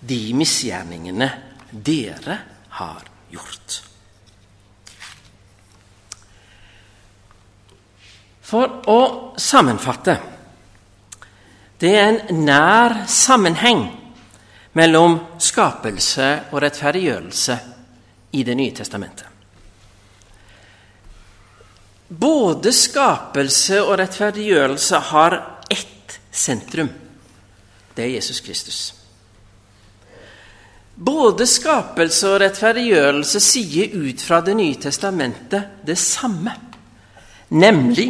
de 0.00 0.34
misgjerningene 0.34 1.30
dere 1.70 2.38
har 2.78 3.02
gjort. 3.30 3.82
For 8.48 8.80
å 8.88 9.00
sammenfatte 9.36 10.16
det 11.78 11.90
er 11.94 12.06
en 12.08 12.44
nær 12.46 12.94
sammenheng 13.06 13.84
mellom 14.78 15.18
skapelse 15.38 16.28
og 16.50 16.62
rettferdiggjørelse 16.64 17.58
i 18.38 18.42
Det 18.44 18.54
nye 18.58 18.74
testamentet. 18.74 19.26
Både 22.08 22.72
skapelse 22.72 23.82
og 23.82 23.98
rettferdiggjørelse 24.00 25.00
har 25.12 25.36
ett 25.70 26.20
sentrum. 26.30 26.88
Det 27.94 28.04
er 28.04 28.14
Jesus 28.16 28.40
Kristus. 28.40 28.97
Både 30.98 31.46
skapelse 31.46 32.26
og 32.26 32.40
rettferdiggjørelse 32.42 33.40
sier 33.42 33.92
ut 33.94 34.22
fra 34.24 34.40
Det 34.42 34.56
nye 34.58 34.74
testamentet 34.82 35.84
det 35.86 35.94
samme, 35.98 36.50
nemlig 37.54 38.08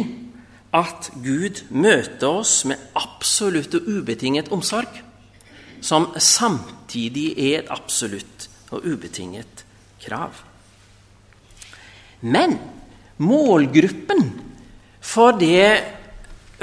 at 0.73 1.11
Gud 1.21 1.61
møter 1.69 2.41
oss 2.41 2.63
med 2.65 2.81
absolutt 2.97 3.77
og 3.77 3.85
ubetinget 3.85 4.49
omsorg, 4.53 4.89
som 5.81 6.09
samtidig 6.17 7.27
er 7.37 7.61
et 7.61 7.71
absolutt 7.73 8.49
og 8.73 8.85
ubetinget 8.85 9.63
krav. 10.01 10.33
Men 12.25 12.57
målgruppen 13.21 14.25
for, 14.99 15.37
det, 15.37 15.77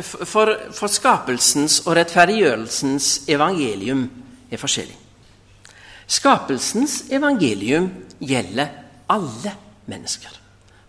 for, 0.03 0.53
for 0.75 0.91
skapelsens 0.91 1.85
og 1.87 1.97
rettferdiggjørelsens 2.01 3.29
evangelium 3.31 4.09
er 4.51 4.61
forskjellig. 4.61 5.06
Skapelsens 6.07 7.05
evangelium 7.11 7.91
gjelder 8.23 8.71
alle 9.11 9.53
mennesker. 9.91 10.43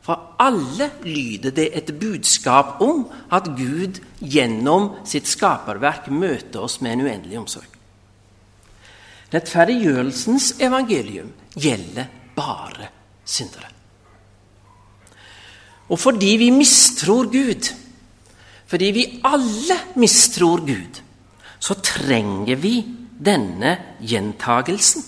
For 0.05 0.37
alle 0.39 0.91
lyder 1.03 1.51
det 1.51 1.71
et 1.75 1.89
budskap 1.99 2.77
om 2.81 3.07
at 3.33 3.49
Gud 3.57 3.99
gjennom 4.21 4.93
sitt 5.07 5.27
skaperverk 5.27 6.07
møter 6.13 6.63
oss 6.63 6.77
med 6.79 6.95
en 6.95 7.07
uendelig 7.07 7.41
omsorg. 7.41 7.73
Rettferdiggjørelsens 9.33 10.53
evangelium 10.63 11.33
gjelder 11.57 12.07
bare 12.37 12.87
syndere. 13.27 13.73
Og 15.91 15.99
fordi 15.99 16.37
vi 16.39 16.49
mistror 16.55 17.27
Gud, 17.31 17.67
fordi 18.67 18.91
vi 18.95 19.05
alle 19.27 19.75
mistror 19.99 20.63
Gud, 20.67 21.01
så 21.59 21.75
trenger 21.83 22.55
vi 22.55 22.75
denne 23.17 23.77
gjentagelsen. 23.99 25.03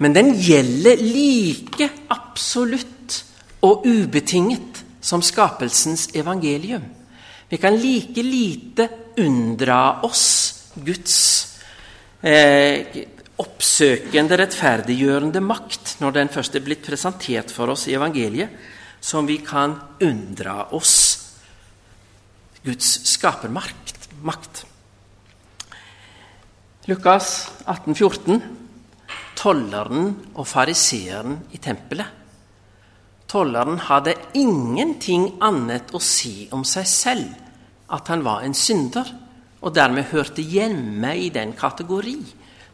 Men 0.00 0.14
den 0.16 0.32
gjelder 0.40 1.00
like 1.02 1.90
absolutt 2.08 3.20
og 3.66 3.84
ubetinget 3.84 4.80
som 5.04 5.22
skapelsens 5.24 6.08
evangelium. 6.16 6.84
Vi 7.50 7.58
kan 7.60 7.76
like 7.76 8.22
lite 8.22 8.88
unndra 9.20 10.00
oss 10.06 10.26
Guds 10.80 11.16
eh, 12.22 13.04
oppsøkende, 13.40 14.38
rettferdiggjørende 14.40 15.42
makt 15.44 15.96
når 16.00 16.16
den 16.16 16.32
først 16.32 16.56
er 16.56 16.64
blitt 16.64 16.84
presentert 16.86 17.52
for 17.52 17.72
oss 17.74 17.88
i 17.88 17.96
evangeliet, 17.96 18.52
som 19.00 19.28
vi 19.28 19.40
kan 19.44 19.74
unndra 20.04 20.70
oss 20.76 20.96
Guds 22.64 22.92
skapermakt. 23.08 23.96
Lukas 26.90 27.46
18, 27.70 27.94
14, 27.94 28.40
Tolleren 29.38 30.08
og 30.34 30.46
fariseeren 30.50 31.36
i 31.54 31.60
tempelet. 31.62 32.08
Tolleren 33.30 33.78
hadde 33.86 34.16
ingenting 34.34 35.28
annet 35.38 35.94
å 35.94 36.00
si 36.02 36.48
om 36.50 36.64
seg 36.66 36.88
selv 36.90 37.94
at 37.94 38.10
han 38.10 38.24
var 38.26 38.42
en 38.42 38.58
synder, 38.58 39.06
og 39.62 39.76
dermed 39.76 40.10
hørte 40.10 40.42
hjemme 40.42 41.14
i 41.14 41.30
den 41.30 41.54
kategori 41.54 42.16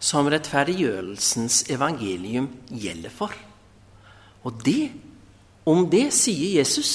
som 0.00 0.32
rettferdiggjørelsens 0.32 1.66
evangelium 1.76 2.48
gjelder 2.72 3.12
for. 3.12 3.36
Og 4.48 4.64
det, 4.64 4.94
om 5.68 5.90
det 5.92 6.06
sier 6.16 6.56
Jesus 6.56 6.94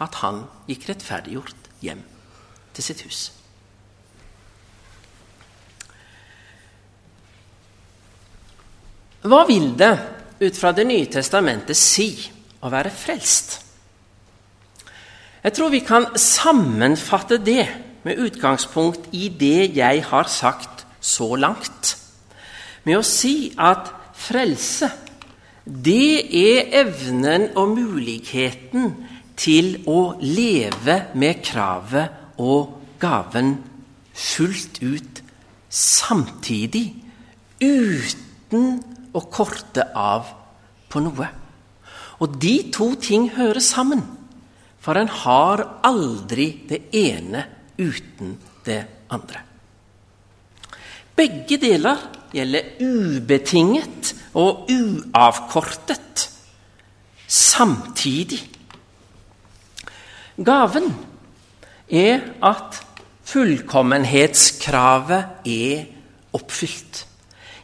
at 0.00 0.22
han 0.24 0.46
gikk 0.70 0.88
rettferdiggjort 0.88 1.74
hjem 1.84 2.00
til 2.72 2.88
sitt 2.88 3.04
hus. 3.04 3.26
Hva 9.26 9.42
vil 9.48 9.72
det 9.78 9.94
ut 10.40 10.58
fra 10.58 10.72
Det 10.72 10.84
nye 10.86 11.08
testamentet 11.10 11.78
si 11.78 12.10
å 12.62 12.70
være 12.70 12.92
frelst? 12.94 13.56
Jeg 15.42 15.54
tror 15.54 15.70
vi 15.70 15.82
kan 15.86 16.08
sammenfatte 16.18 17.38
det 17.38 17.64
med 18.06 18.18
utgangspunkt 18.22 19.08
i 19.14 19.28
det 19.30 19.76
jeg 19.76 20.02
har 20.08 20.30
sagt 20.30 20.86
så 21.00 21.34
langt, 21.38 21.96
med 22.86 22.98
å 22.98 23.06
si 23.06 23.52
at 23.58 23.90
frelse, 24.14 24.90
det 25.66 26.26
er 26.38 26.70
evnen 26.82 27.48
og 27.58 27.74
muligheten 27.74 28.92
til 29.38 29.72
å 29.90 30.16
leve 30.22 31.00
med 31.18 31.42
kravet 31.46 32.38
og 32.42 32.98
gaven 33.02 33.56
fullt 34.14 34.82
ut 34.82 35.22
samtidig, 35.70 36.86
uten 37.60 38.95
å 39.16 39.24
korte 39.32 39.88
av 39.96 40.28
på 40.92 41.00
noe. 41.02 41.28
Og 42.20 42.38
de 42.40 42.54
to 42.72 42.92
ting 43.00 43.30
hører 43.36 43.64
sammen, 43.64 44.02
for 44.80 44.96
en 45.00 45.10
har 45.24 45.64
aldri 45.84 46.46
det 46.68 46.80
ene 46.94 47.42
uten 47.80 48.36
det 48.66 48.82
andre. 49.12 49.42
Begge 51.16 51.56
deler 51.60 51.96
gjelder 52.36 52.62
ubetinget 52.84 54.14
og 54.36 54.68
uavkortet 54.70 56.28
samtidig. 57.26 58.42
Gaven 60.36 60.94
er 61.88 62.20
at 62.44 62.86
fullkommenhetskravet 63.26 65.24
er 65.48 65.86
oppfylt. 66.36 67.06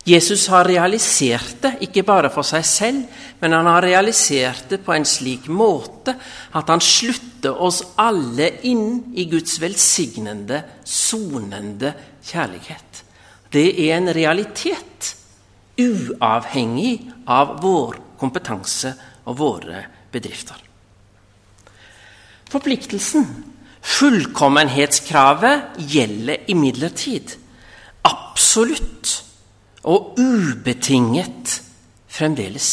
Jesus 0.04 0.48
har 0.50 0.66
realisert 0.66 1.60
det, 1.62 1.76
ikke 1.86 2.02
bare 2.02 2.30
for 2.34 2.46
seg 2.46 2.64
selv, 2.66 3.04
men 3.38 3.54
han 3.54 3.68
har 3.70 3.84
realisert 3.84 4.66
det 4.72 4.80
på 4.82 4.96
en 4.96 5.06
slik 5.06 5.46
måte 5.46 6.16
at 6.58 6.72
han 6.72 6.82
slutter 6.82 7.54
oss 7.62 7.82
alle 8.02 8.48
inn 8.66 9.14
i 9.14 9.28
Guds 9.30 9.60
velsignende, 9.62 10.58
sonende 10.82 11.94
kjærlighet. 12.26 13.04
Det 13.52 13.68
er 13.86 13.94
en 14.00 14.10
realitet, 14.14 15.14
uavhengig 15.78 16.98
av 17.30 17.56
vår 17.62 18.00
kompetanse 18.18 18.92
og 19.30 19.38
våre 19.38 19.84
bedrifter. 20.12 20.58
Forpliktelsen, 22.50 23.26
fullkommenhetskravet, 23.80 25.78
gjelder 25.78 26.50
imidlertid 26.52 27.38
absolutt 28.02 29.21
og 29.88 30.18
ubetinget 30.18 31.58
fremdeles. 32.12 32.68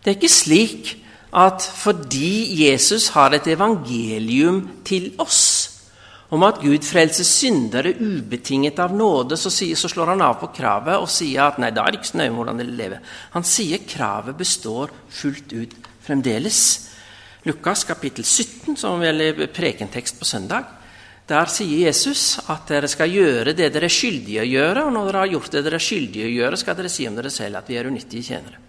Det 0.00 0.12
er 0.12 0.18
ikke 0.18 0.32
slik 0.32 0.94
at 1.36 1.62
fordi 1.62 2.66
Jesus 2.66 3.08
har 3.14 3.34
et 3.34 3.46
evangelium 3.46 4.64
til 4.84 5.12
oss 5.18 5.70
om 6.30 6.44
at 6.46 6.60
Gud 6.62 6.84
frelser 6.86 7.26
syndere 7.26 7.90
ubetinget 7.98 8.78
av 8.78 8.92
nåde, 8.94 9.34
så, 9.38 9.50
sier, 9.50 9.74
så, 9.74 9.90
slår 9.90 10.12
han 10.12 10.22
av 10.22 10.36
på 10.38 10.52
kravet 10.54 11.02
og 11.02 11.10
sier 11.10 11.48
at 11.48 11.58
nei, 11.58 11.72
da 11.74 11.82
er 11.82 11.90
det 11.90 12.00
ikke 12.00 12.12
så 12.12 12.20
nøye 12.20 12.34
hvordan 12.36 12.60
dere 12.62 12.76
lever. 12.78 13.00
Han 13.34 13.46
sier 13.46 13.82
kravet 13.82 14.38
består 14.38 14.92
fullt 15.10 15.50
ut 15.50 15.74
fremdeles. 16.06 16.60
Lukas 17.48 17.82
kapittel 17.88 18.22
17, 18.22 18.76
som 18.78 19.02
gjelder 19.02 19.48
prekentekst 19.54 20.20
på 20.20 20.28
søndag, 20.28 20.68
der 21.30 21.50
sier 21.52 21.86
Jesus 21.86 22.40
at 22.50 22.66
dere 22.70 22.88
skal 22.90 23.12
gjøre 23.12 23.54
det 23.54 23.70
dere 23.70 23.86
er 23.86 23.94
skyldige 23.94 24.42
å 24.42 24.48
gjøre, 24.48 24.84
og 24.86 24.92
når 24.94 25.06
dere 25.10 25.22
har 25.22 25.32
gjort 25.36 25.54
det 25.54 25.62
dere 25.66 25.78
er 25.78 25.84
skyldige 25.84 26.26
å 26.26 26.34
gjøre, 26.34 26.58
skal 26.58 26.76
dere 26.78 26.90
si 26.92 27.06
om 27.08 27.16
dere 27.18 27.30
selv 27.30 27.60
at 27.60 27.70
vi 27.70 27.78
er 27.78 27.88
unyttige 27.90 28.26
tjenere. 28.32 28.66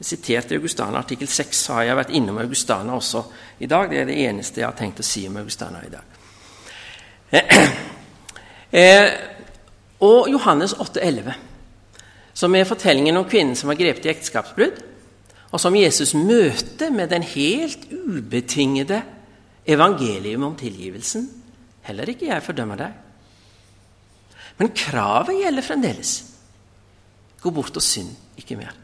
Det 0.00 0.06
siterte 0.08 0.56
Augustana 0.56 1.00
artikkel 1.02 1.28
6 1.28 1.62
har 1.74 1.82
jeg 1.84 1.96
vært 1.98 2.12
innom 2.16 2.38
Augustana 2.40 2.94
også 2.96 3.20
i 3.60 3.68
dag. 3.68 3.90
Det 3.90 3.98
er 4.00 4.06
det 4.08 4.16
eneste 4.24 4.62
jeg 4.62 4.68
har 4.68 4.76
tenkt 4.78 5.02
å 5.02 5.04
si 5.04 5.26
om 5.28 5.36
Augustana 5.40 5.82
i 5.84 5.94
dag. 5.96 6.18
Eh, 8.70 9.08
og 10.06 10.28
Johannes 10.30 10.76
8,11, 10.78 11.32
som 12.38 12.54
er 12.54 12.68
fortellingen 12.68 13.16
om 13.18 13.24
kvinnen 13.26 13.56
som 13.58 13.66
var 13.66 13.80
grepet 13.80 14.04
i 14.06 14.12
ekteskapsbrudd, 14.12 14.76
og 15.50 15.58
som 15.58 15.74
Jesus 15.74 16.12
møter 16.14 16.92
med 16.94 17.10
den 17.10 17.26
helt 17.26 17.88
ubetingede 17.90 19.00
evangelium 19.66 20.44
om 20.48 20.56
tilgivelsen. 20.58 21.28
Heller 21.86 22.12
ikke 22.12 22.28
jeg 22.28 22.44
fordømmer 22.44 22.80
deg. 22.80 22.98
Men 24.60 24.72
kravet 24.76 25.40
gjelder 25.40 25.64
fremdeles. 25.64 26.14
Gå 27.40 27.52
bort 27.54 27.76
og 27.76 27.84
synd 27.84 28.12
ikke 28.40 28.58
mer. 28.60 28.74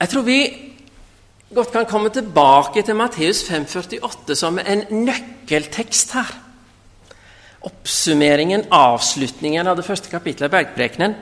Jeg 0.00 0.08
tror 0.08 0.24
vi 0.24 0.38
godt 1.54 1.72
kan 1.74 1.88
komme 1.88 2.08
tilbake 2.08 2.82
til 2.82 2.96
Matteus 2.96 3.42
5,48 3.44 4.34
som 4.38 4.58
en 4.58 4.86
nøkkeltekst 5.04 6.14
her. 6.16 6.30
Oppsummeringen, 7.68 8.64
avslutningen 8.72 9.68
av 9.68 9.76
det 9.76 9.84
første 9.84 10.08
kapittelet 10.08 10.48
av 10.48 10.54
Bergprekenen. 10.54 11.18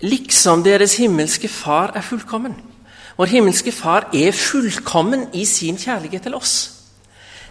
Liksom 0.00 0.64
deres 0.64 0.96
himmelske 0.96 1.50
Far 1.52 1.92
er 1.92 2.06
fullkommen. 2.06 2.56
Vår 3.16 3.30
himmelske 3.30 3.72
Far 3.72 4.08
er 4.14 4.34
fullkommen 4.34 5.28
i 5.34 5.44
sin 5.46 5.78
kjærlighet 5.78 6.26
til 6.26 6.34
oss. 6.34 6.54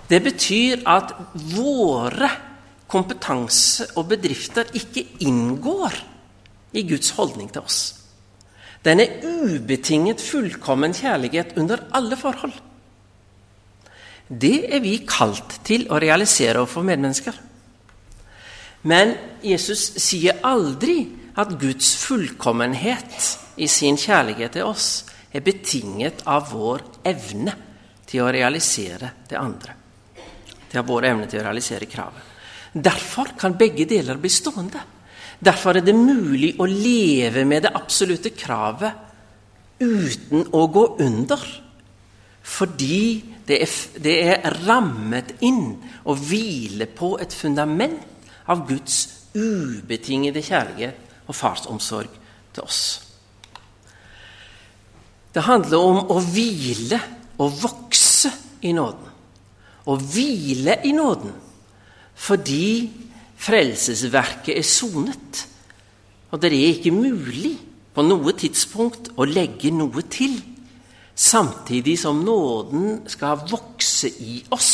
Det 0.10 0.20
betyr 0.24 0.84
at 0.90 1.14
våre 1.56 2.30
kompetanse 2.92 3.88
og 3.96 4.10
bedrifter 4.12 4.68
ikke 4.76 5.06
inngår 5.24 5.96
i 6.76 6.84
Guds 6.88 7.14
holdning 7.16 7.52
til 7.54 7.64
oss. 7.64 7.80
Den 8.84 9.00
er 9.00 9.24
ubetinget 9.24 10.22
fullkommen 10.22 10.94
kjærlighet 10.94 11.56
under 11.58 11.86
alle 11.96 12.18
forhold. 12.20 12.54
Det 14.28 14.76
er 14.76 14.84
vi 14.84 14.98
kalt 15.08 15.60
til 15.64 15.88
å 15.92 16.00
realisere 16.02 16.60
overfor 16.60 16.84
medmennesker. 16.84 17.36
Men 18.84 19.16
Jesus 19.44 19.94
sier 20.04 20.42
aldri 20.44 21.06
at 21.40 21.56
Guds 21.60 21.96
fullkommenhet 22.04 23.30
i 23.56 23.68
sin 23.72 23.96
kjærlighet 24.00 24.58
til 24.58 24.68
oss 24.68 25.06
er 25.34 25.42
betinget 25.42 26.24
av 26.30 26.52
vår 26.54 26.84
evne 27.10 27.56
til 28.06 28.24
å 28.24 28.32
realisere 28.34 29.10
det 29.30 29.40
andre. 29.40 29.76
Til 30.70 30.82
er 30.82 30.88
vår 30.88 31.10
evne 31.10 31.30
til 31.30 31.42
å 31.42 31.46
realisere 31.48 31.90
kravet. 31.90 32.30
Derfor 32.74 33.34
kan 33.38 33.58
begge 33.58 33.86
deler 33.90 34.18
bli 34.22 34.32
stående. 34.34 34.82
Derfor 35.44 35.78
er 35.78 35.86
det 35.86 35.96
mulig 35.98 36.54
å 36.62 36.66
leve 36.70 37.44
med 37.46 37.66
det 37.66 37.74
absolutte 37.76 38.32
kravet 38.38 39.82
uten 39.84 40.48
å 40.54 40.66
gå 40.72 40.86
under. 41.04 41.44
Fordi 42.44 43.04
det 43.48 43.60
er, 43.64 43.76
det 44.04 44.16
er 44.24 44.60
rammet 44.66 45.36
inn 45.46 45.76
og 46.08 46.22
hviler 46.28 46.90
på 46.96 47.16
et 47.22 47.34
fundament 47.36 48.02
av 48.52 48.66
Guds 48.68 49.30
ubetingede 49.34 50.44
kjærlighet 50.44 51.28
og 51.28 51.38
farsomsorg 51.38 52.22
til 52.54 52.66
oss. 52.66 53.13
Det 55.34 55.46
handler 55.48 55.82
om 55.82 56.12
å 56.14 56.20
hvile 56.22 57.00
og 57.42 57.56
vokse 57.64 58.30
i 58.62 58.74
nåden. 58.76 59.10
Å 59.90 59.96
hvile 59.98 60.78
i 60.86 60.94
nåden 60.96 61.34
fordi 62.24 62.92
frelsesverket 63.42 64.56
er 64.56 64.66
sonet. 64.68 65.44
Og 66.32 66.42
det 66.42 66.52
er 66.54 66.76
ikke 66.78 66.94
mulig 66.96 67.56
på 67.94 68.06
noe 68.06 68.34
tidspunkt 68.38 69.12
å 69.18 69.28
legge 69.28 69.74
noe 69.74 70.06
til, 70.10 70.38
samtidig 71.14 71.98
som 72.02 72.24
nåden 72.26 73.04
skal 73.10 73.44
vokse 73.50 74.10
i 74.24 74.40
oss, 74.54 74.74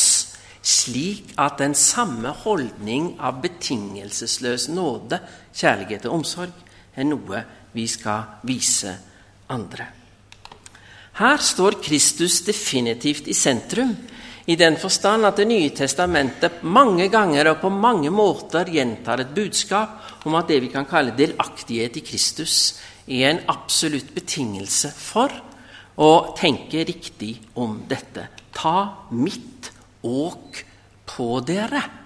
slik 0.62 1.34
at 1.40 1.58
den 1.60 1.76
samme 1.76 2.32
holdning 2.44 3.14
av 3.20 3.40
betingelsesløs 3.44 4.68
nåde, 4.72 5.20
kjærlighet 5.56 6.08
og 6.08 6.20
omsorg 6.20 6.66
er 6.96 7.08
noe 7.08 7.44
vi 7.76 7.88
skal 7.88 8.40
vise 8.48 8.94
andre. 9.52 9.99
Her 11.20 11.36
står 11.36 11.76
Kristus 11.84 12.38
definitivt 12.46 13.26
i 13.28 13.34
sentrum, 13.36 13.92
i 14.48 14.56
den 14.56 14.78
forstand 14.80 15.26
at 15.28 15.36
Det 15.36 15.44
nye 15.46 15.68
testamentet 15.76 16.62
mange 16.64 17.10
ganger 17.12 17.50
og 17.50 17.60
på 17.60 17.68
mange 17.68 18.08
måter 18.10 18.64
gjentar 18.64 19.20
et 19.20 19.34
budskap 19.34 20.24
om 20.24 20.34
at 20.34 20.48
det 20.48 20.62
vi 20.64 20.72
kan 20.72 20.88
kalle 20.88 21.12
delaktighet 21.12 22.00
i 22.00 22.00
Kristus, 22.00 22.80
er 23.06 23.30
en 23.30 23.44
absolutt 23.52 24.14
betingelse 24.14 24.94
for 24.96 25.28
å 26.00 26.32
tenke 26.40 26.86
riktig 26.88 27.36
om 27.54 27.82
dette. 27.88 28.30
Ta 28.56 29.08
mitt 29.12 29.70
åk 30.02 30.64
på 31.04 31.32
dere 31.44 31.99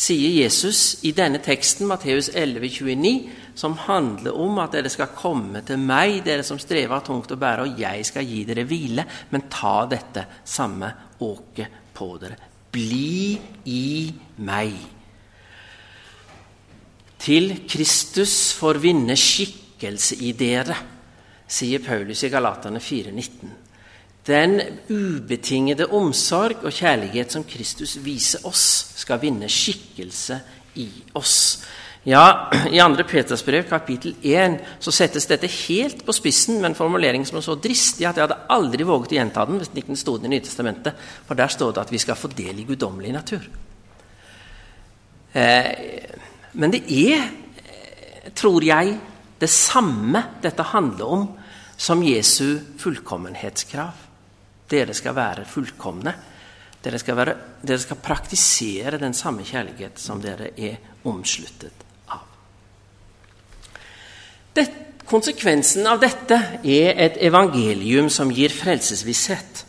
sier 0.00 0.32
Jesus 0.32 1.00
i 1.04 1.12
denne 1.16 1.40
teksten, 1.44 1.88
Matteus 1.90 2.30
11, 2.32 2.68
29, 2.72 3.12
som 3.58 3.76
handler 3.84 4.36
om 4.40 4.60
at 4.62 4.72
dere 4.72 4.92
skal 4.92 5.12
komme 5.16 5.60
til 5.66 5.80
meg, 5.82 6.22
dere 6.24 6.44
som 6.46 6.60
strever 6.60 7.04
tungt 7.04 7.32
å 7.34 7.38
bære, 7.40 7.66
og 7.66 7.82
jeg 7.82 8.06
skal 8.08 8.28
gi 8.28 8.44
dere 8.48 8.64
hvile. 8.68 9.04
Men 9.32 9.48
ta 9.52 9.82
dette 9.90 10.24
samme 10.48 10.88
åket 11.26 11.92
på 11.96 12.10
dere. 12.22 12.38
Bli 12.72 13.36
i 13.68 13.86
meg. 14.46 14.76
Til 17.20 17.50
Kristus 17.68 18.54
får 18.56 18.80
vinne 18.80 19.18
skikkelse 19.18 20.22
i 20.24 20.32
dere, 20.38 20.78
sier 21.50 21.82
Paulus 21.84 22.22
i 22.24 22.30
Galaterne 22.32 22.80
4,19 22.80 23.69
den 24.26 24.60
ubetingede 24.90 25.86
omsorg 25.96 26.64
og 26.64 26.74
kjærlighet 26.74 27.32
som 27.32 27.44
Kristus 27.48 27.96
viser 28.04 28.44
oss, 28.46 28.64
skal 29.00 29.20
vinne 29.22 29.48
skikkelse 29.48 30.40
i 30.80 30.88
oss. 31.16 31.38
Ja, 32.08 32.48
I 32.72 32.80
2. 32.80 33.04
Peters 33.04 33.42
brev, 33.44 33.66
kapittel 33.68 34.14
1, 34.24 34.56
så 34.80 34.92
settes 34.94 35.26
dette 35.28 35.48
helt 35.66 36.00
på 36.06 36.14
spissen 36.16 36.56
med 36.60 36.70
en 36.70 36.78
formulering 36.78 37.26
som 37.28 37.36
er 37.36 37.44
så 37.44 37.58
dristig 37.60 38.06
at 38.08 38.16
jeg 38.16 38.24
hadde 38.24 38.38
aldri 38.52 38.86
våget 38.88 39.12
å 39.12 39.18
gjenta 39.18 39.44
den 39.48 39.60
hvis 39.60 39.72
den 39.72 39.82
ikke 39.82 39.98
stod 40.00 40.20
i 40.20 40.24
Det 40.24 40.32
nye 40.32 40.46
testamentet. 40.46 41.02
For 41.28 41.36
der 41.36 41.52
står 41.52 41.74
det 41.76 41.84
at 41.84 41.92
vi 41.92 42.00
skal 42.00 42.16
få 42.16 42.32
del 42.32 42.62
i 42.62 42.64
guddommelig 42.68 43.12
natur. 43.12 43.44
Eh, 45.36 45.72
men 46.52 46.72
det 46.72 46.82
er, 46.88 47.28
eh, 47.68 48.30
tror 48.34 48.64
jeg, 48.64 48.96
det 49.40 49.50
samme 49.50 50.24
dette 50.42 50.62
handler 50.72 51.04
om 51.04 51.28
som 51.76 52.02
Jesu 52.02 52.60
fullkommenhetskrav. 52.78 54.09
Dere 54.70 54.94
skal 54.94 55.16
være 55.16 55.46
fullkomne. 55.48 56.14
Dere 56.80 56.98
skal, 56.98 57.16
være, 57.18 57.34
dere 57.66 57.82
skal 57.82 58.00
praktisere 58.00 59.00
den 59.00 59.14
samme 59.16 59.44
kjærlighet 59.44 60.00
som 60.00 60.20
dere 60.22 60.52
er 60.56 60.78
omsluttet 61.10 61.84
av. 62.08 62.22
Det, 64.56 64.64
konsekvensen 65.10 65.88
av 65.90 66.00
dette 66.00 66.38
er 66.62 66.96
et 67.04 67.18
evangelium 67.26 68.08
som 68.12 68.32
gir 68.32 68.54
frelsesvisshet. 68.54 69.64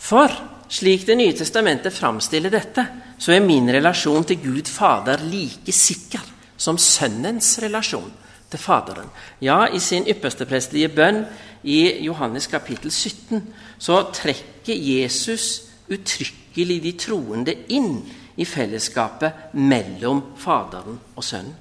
For 0.00 0.32
slik 0.74 1.04
Det 1.06 1.16
nye 1.18 1.34
testamentet 1.36 1.94
framstiller 1.94 2.50
dette, 2.50 2.86
så 3.18 3.34
er 3.34 3.44
min 3.44 3.68
relasjon 3.70 4.24
til 4.26 4.40
Gud 4.42 4.68
Fader 4.68 5.20
like 5.28 5.72
sikker 5.72 6.24
som 6.56 6.78
Sønnens 6.80 7.58
relasjon 7.62 8.10
til 8.50 8.58
Faderen. 8.58 9.10
Ja, 9.40 9.66
i 9.68 9.78
sin 9.78 10.06
ypperste 10.08 10.46
prestelige 10.48 10.88
bønn 10.94 11.24
i 11.62 12.04
Johannes 12.06 12.48
kapittel 12.50 12.90
17 12.90 13.42
så 13.78 14.02
trekker 14.14 14.74
Jesus 14.74 15.62
uttrykkelig 15.88 16.78
de 16.82 16.92
troende 16.98 17.54
inn 17.74 17.98
i 18.36 18.44
fellesskapet 18.44 19.54
mellom 19.60 20.22
Faderen 20.36 20.98
og 21.16 21.24
Sønnen. 21.24 21.54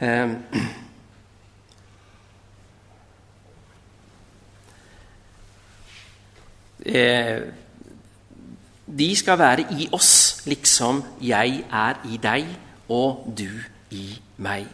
Ehm. 0.00 0.36
Eh, 6.86 7.40
de 8.98 9.16
skal 9.16 9.38
være 9.38 9.66
i 9.78 9.88
oss, 9.92 10.42
liksom 10.46 11.02
jeg 11.20 11.64
er 11.72 11.94
i 12.08 12.16
deg 12.22 12.46
og 12.88 13.26
du 13.38 13.50
i 13.90 14.20
meg. 14.36 14.64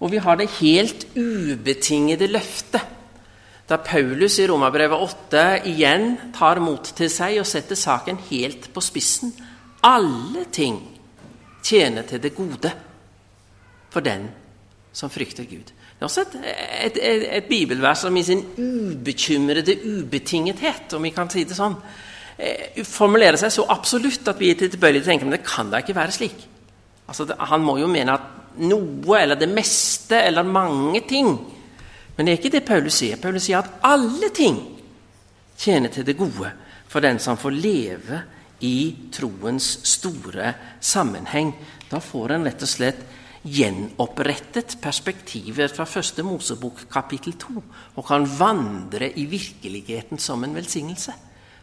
Og 0.00 0.12
vi 0.12 0.20
har 0.24 0.38
det 0.40 0.48
helt 0.60 1.04
ubetingede 1.16 2.30
løftet. 2.30 2.96
Da 3.70 3.78
Paulus 3.78 4.40
i 4.42 4.48
Romerbrevet 4.50 4.98
8 4.98 5.42
igjen 5.70 6.16
tar 6.34 6.58
mot 6.58 6.88
til 6.96 7.10
seg 7.12 7.38
og 7.38 7.46
setter 7.46 7.78
saken 7.78 8.18
helt 8.30 8.70
på 8.74 8.82
spissen. 8.82 9.30
Alle 9.86 10.48
ting 10.50 10.80
tjener 11.62 12.08
til 12.08 12.22
det 12.22 12.34
gode 12.34 12.72
for 13.92 14.02
den 14.02 14.26
som 14.92 15.12
frykter 15.12 15.46
Gud. 15.46 15.70
Det 15.70 16.02
er 16.02 16.08
også 16.08 16.24
et, 16.24 16.36
et, 16.88 16.98
et, 16.98 17.24
et 17.36 17.48
bibelvers 17.50 18.02
som 18.02 18.16
i 18.16 18.24
sin 18.26 18.40
ubekymrede 18.56 19.76
ubetingethet, 19.84 20.94
om 20.96 21.04
vi 21.04 21.12
kan 21.14 21.30
si 21.30 21.44
det 21.44 21.54
sånn, 21.54 21.76
eh, 22.40 22.80
formulerer 22.88 23.38
seg 23.38 23.52
så 23.54 23.66
absolutt 23.70 24.32
at 24.32 24.40
vi 24.40 24.50
er 24.50 24.58
tilbøyelige 24.64 25.04
til 25.04 25.10
å 25.10 25.12
tenke 25.12 25.28
men 25.28 25.36
det 25.36 25.44
kan 25.46 25.70
da 25.70 25.82
ikke 25.84 25.98
være 25.98 26.16
slik. 26.16 26.46
Altså, 27.06 27.28
han 27.38 27.62
må 27.62 27.76
jo 27.78 27.90
mene 27.90 28.16
at 28.16 28.49
noe 28.58 29.20
eller 29.20 29.38
det 29.38 29.48
meste 29.50 30.18
eller 30.18 30.46
mange 30.46 31.00
ting. 31.08 31.30
Men 32.16 32.26
det 32.26 32.32
er 32.32 32.40
ikke 32.40 32.52
det 32.56 32.66
Paulus 32.68 32.98
sier. 33.00 33.20
Paulus 33.20 33.46
sier 33.46 33.62
at 33.62 33.80
alle 33.86 34.28
ting 34.34 34.58
tjener 35.60 35.92
til 35.92 36.04
det 36.04 36.18
gode 36.18 36.50
for 36.90 37.04
den 37.04 37.20
som 37.22 37.38
får 37.38 37.54
leve 37.54 38.20
i 38.66 39.08
troens 39.14 39.68
store 39.88 40.52
sammenheng. 40.80 41.54
Da 41.88 42.00
får 42.02 42.36
en 42.36 42.46
rett 42.48 42.66
og 42.66 42.70
slett 42.70 43.00
gjenopprettet 43.40 44.76
perspektivet 44.82 45.72
fra 45.72 45.86
første 45.88 46.24
Mosebok 46.26 46.84
kapittel 46.92 47.38
2 47.40 47.56
og 47.96 48.04
kan 48.04 48.28
vandre 48.28 49.08
i 49.16 49.24
virkeligheten 49.30 50.20
som 50.20 50.44
en 50.44 50.56
velsignelse. 50.56 51.16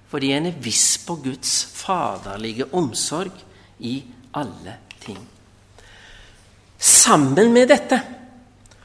Fordi 0.07 0.31
en 0.33 0.49
er 0.49 0.61
viss 0.63 0.97
på 1.05 1.19
Guds 1.21 1.65
faderlige 1.75 2.71
omsorg 2.73 3.35
i 3.83 3.99
alle 4.39 4.79
ting. 5.03 5.36
Sammen 6.77 7.53
med 7.53 7.71
dette 7.71 7.99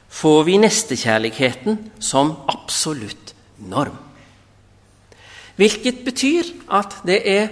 får 0.09 0.43
vi 0.47 0.57
nestekjærligheten 0.61 1.77
som 2.01 2.31
absolutt 2.49 3.33
norm. 3.69 3.97
Hvilket 5.55 6.01
betyr 6.05 6.49
at 6.73 6.95
det 7.05 7.19
er 7.29 7.51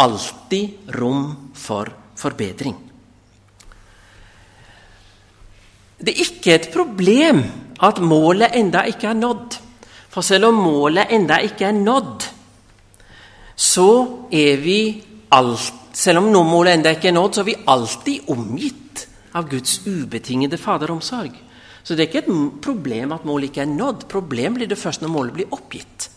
alltid 0.00 0.92
rom 0.98 1.52
for 1.56 1.88
forbedring. 2.16 2.76
Det 6.04 6.12
er 6.12 6.24
ikke 6.26 6.54
et 6.54 6.68
problem 6.74 7.40
at 7.80 8.02
målet 8.04 8.52
enda 8.58 8.84
ikke 8.90 9.08
er 9.08 9.16
nådd. 9.16 9.56
For 10.12 10.22
selv 10.22 10.50
om 10.50 10.60
målet 10.60 11.14
enda 11.16 11.40
ikke 11.40 11.70
er 11.70 11.78
nådd, 11.78 12.26
så 13.56 13.88
er 14.30 14.60
vi 14.60 14.80
alt, 15.32 15.80
Selv 15.94 16.18
om 16.18 16.24
målet 16.50 16.74
enda 16.74 16.90
ikke 16.90 17.08
er 17.08 17.14
nådd, 17.14 17.34
så 17.34 17.40
er 17.40 17.46
vi 17.46 17.60
alltid 17.70 18.30
omgitt 18.34 18.83
av 19.34 19.48
Guds 19.50 19.80
ubetingede 19.86 20.58
faderomsorg. 20.60 21.36
Så 21.84 21.94
det 21.94 22.06
er 22.06 22.10
ikke 22.10 22.24
et 22.24 22.60
problem 22.64 23.12
at 23.12 23.26
målet 23.28 23.50
ikke 23.50 23.64
er 23.66 23.72
nådd. 23.72 24.06
Problem 24.08 24.56
blir 24.56 24.70
det 24.70 24.80
først 24.80 25.02
når 25.04 25.12
målet 25.12 25.36
blir 25.36 25.52
oppgitt. 25.52 26.08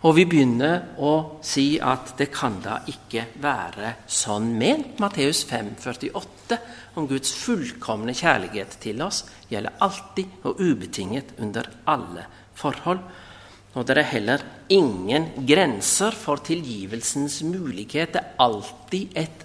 Og 0.00 0.14
vi 0.16 0.24
begynner 0.28 0.94
å 1.04 1.40
si 1.44 1.74
at 1.76 2.14
det 2.16 2.30
kan 2.32 2.56
da 2.64 2.78
ikke 2.88 3.26
være 3.40 3.94
sånn 4.08 4.48
ment. 4.56 5.00
Matteus 5.00 5.42
5, 5.48 5.74
48 5.82 6.60
om 6.96 7.08
Guds 7.08 7.34
fullkomne 7.36 8.14
kjærlighet 8.16 8.78
til 8.80 9.02
oss 9.04 9.26
gjelder 9.50 9.76
alltid 9.84 10.46
og 10.48 10.60
ubetinget 10.60 11.34
under 11.44 11.68
alle 11.92 12.24
forhold. 12.56 13.04
Og 13.76 13.86
det 13.86 13.98
er 14.00 14.08
heller 14.08 14.46
ingen 14.72 15.28
grenser 15.46 16.16
for 16.16 16.40
tilgivelsens 16.48 17.42
mulighet. 17.46 18.16
Det 18.16 18.24
er 18.24 18.40
alltid 18.42 19.20
et 19.20 19.44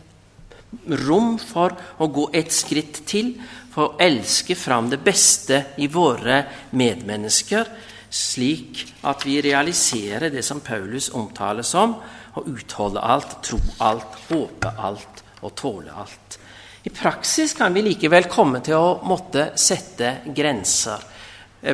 rom 1.05 1.35
for 1.39 1.75
å 2.01 2.07
gå 2.11 2.29
et 2.35 2.51
skritt 2.53 3.03
til, 3.07 3.35
for 3.71 3.91
å 3.91 3.99
elske 4.01 4.55
fram 4.55 4.89
det 4.91 5.01
beste 5.03 5.61
i 5.83 5.87
våre 5.91 6.43
medmennesker, 6.75 7.67
slik 8.15 8.85
at 9.03 9.25
vi 9.27 9.41
realiserer 9.43 10.31
det 10.31 10.45
som 10.45 10.61
Paulus 10.63 11.09
omtaler 11.11 11.65
som 11.67 11.97
å 12.35 12.43
utholde 12.47 13.03
alt, 13.03 13.37
tro 13.43 13.59
alt, 13.83 14.19
håpe 14.29 14.71
alt 14.77 15.23
og 15.41 15.55
tåle 15.59 15.91
alt. 15.91 16.39
I 16.85 16.91
praksis 16.93 17.55
kan 17.57 17.73
vi 17.73 17.81
likevel 17.81 18.27
komme 18.29 18.61
til 18.63 18.77
å 18.77 18.99
måtte 19.09 19.49
sette 19.57 20.19
grenser. 20.35 21.01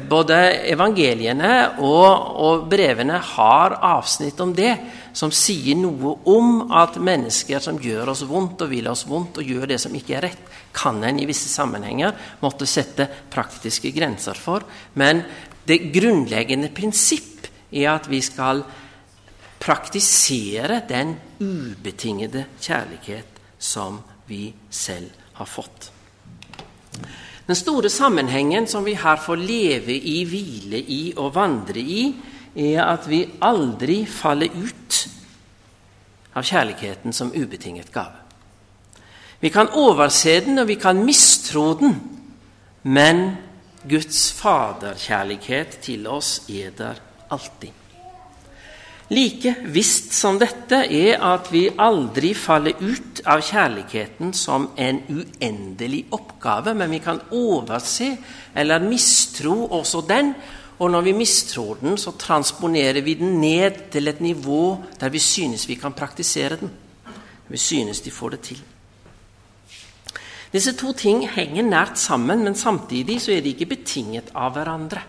Både 0.08 0.36
evangeliene 0.72 1.54
og, 1.84 2.08
og, 2.40 2.68
brevene 2.72 3.18
har 3.34 3.76
avsnitt 3.84 4.40
om 4.40 4.54
det, 4.56 4.72
som 5.12 5.34
sier 5.36 5.76
noe 5.76 6.14
om 6.32 6.72
at 6.72 6.96
mennesker 7.02 7.60
som 7.60 7.80
gjør 7.82 8.14
oss 8.14 8.22
vondt 8.30 8.64
og 8.64 8.72
vil 8.72 8.88
oss 8.88 9.04
vondt 9.10 9.42
og 9.42 9.50
gjør 9.52 9.68
det 9.74 9.82
som 9.84 9.96
ikke 9.98 10.16
er 10.20 10.28
rett, 10.30 10.46
kan 10.72 11.02
en 11.04 11.20
i 11.20 11.28
visse 11.28 11.52
sammenhenger 11.52 12.16
måtte 12.40 12.70
sette 12.70 13.10
praktiske 13.34 13.92
grenser 13.92 14.40
for. 14.40 14.64
Men 14.96 15.26
det 15.68 15.92
grunnleggende 15.92 16.72
prinsipp 16.72 17.50
er 17.72 17.92
at 17.92 18.08
vi 18.12 18.22
skal 18.24 18.64
praktisere 19.62 20.82
den 20.90 21.18
ubetingede 21.42 22.48
kjærlighet 22.62 23.44
som 23.60 24.00
vi 24.30 24.48
selv 24.70 25.12
har 25.38 25.50
fått. 25.50 25.92
Den 27.52 27.58
store 27.60 27.89
sammenhengen 27.89 28.64
som 28.68 28.86
vi 28.86 28.93
her 28.95 29.18
får 29.20 29.36
leve 29.36 29.91
i, 29.91 30.22
hvile 30.24 30.80
i 30.80 30.99
og 31.20 31.34
vandre 31.36 31.82
i, 31.84 32.06
er 32.56 32.86
at 32.86 33.10
vi 33.12 33.26
aldri 33.43 34.06
faller 34.08 34.56
ut 34.56 34.99
av 36.32 36.47
kjærligheten 36.47 37.12
som 37.12 37.34
ubetinget 37.36 37.91
gave. 37.91 38.16
Vi 39.43 39.52
kan 39.52 39.68
overse 39.76 40.38
den, 40.45 40.64
og 40.64 40.70
vi 40.72 40.80
kan 40.80 41.04
mistro 41.04 41.74
den, 41.76 41.97
men 42.84 43.22
Guds 43.84 44.32
faderkjærlighet 44.39 45.82
til 45.84 46.08
oss 46.08 46.45
er 46.47 46.72
der 46.78 47.04
alltid. 47.28 47.81
Like 49.12 49.55
visst 49.68 50.14
som 50.16 50.38
dette 50.39 50.86
er 50.88 51.20
at 51.20 51.49
vi 51.51 51.66
aldri 51.84 52.30
faller 52.38 52.80
ut 52.80 53.20
av 53.28 53.41
kjærligheten 53.43 54.32
som 54.32 54.70
en 54.80 55.01
uendelig 55.12 56.05
oppgave, 56.16 56.72
men 56.80 56.93
vi 56.95 57.01
kan 57.03 57.20
overse 57.36 58.07
eller 58.55 58.86
mistro 58.86 59.66
også 59.68 60.05
den. 60.07 60.32
Og 60.80 60.89
når 60.89 61.03
vi 61.09 61.14
mistror 61.14 61.82
den, 61.82 61.97
så 61.99 62.14
transponerer 62.18 63.03
vi 63.03 63.18
den 63.20 63.36
ned 63.41 63.89
til 63.91 64.07
et 64.07 64.22
nivå 64.24 64.80
der 64.99 65.12
vi 65.14 65.20
synes 65.20 65.68
vi 65.68 65.76
kan 65.76 65.93
praktisere 65.93 66.57
den. 66.62 66.72
Vi 67.51 67.57
synes 67.57 67.99
de 68.01 68.12
får 68.12 68.30
det 68.30 68.39
til. 68.47 68.62
Disse 70.53 70.72
to 70.80 70.93
ting 70.93 71.28
henger 71.30 71.68
nært 71.68 71.99
sammen, 71.99 72.43
men 72.43 72.55
samtidig 72.55 73.20
så 73.22 73.36
er 73.36 73.43
de 73.43 73.51
ikke 73.51 73.70
betinget 73.76 74.32
av 74.36 74.55
hverandre. 74.55 75.03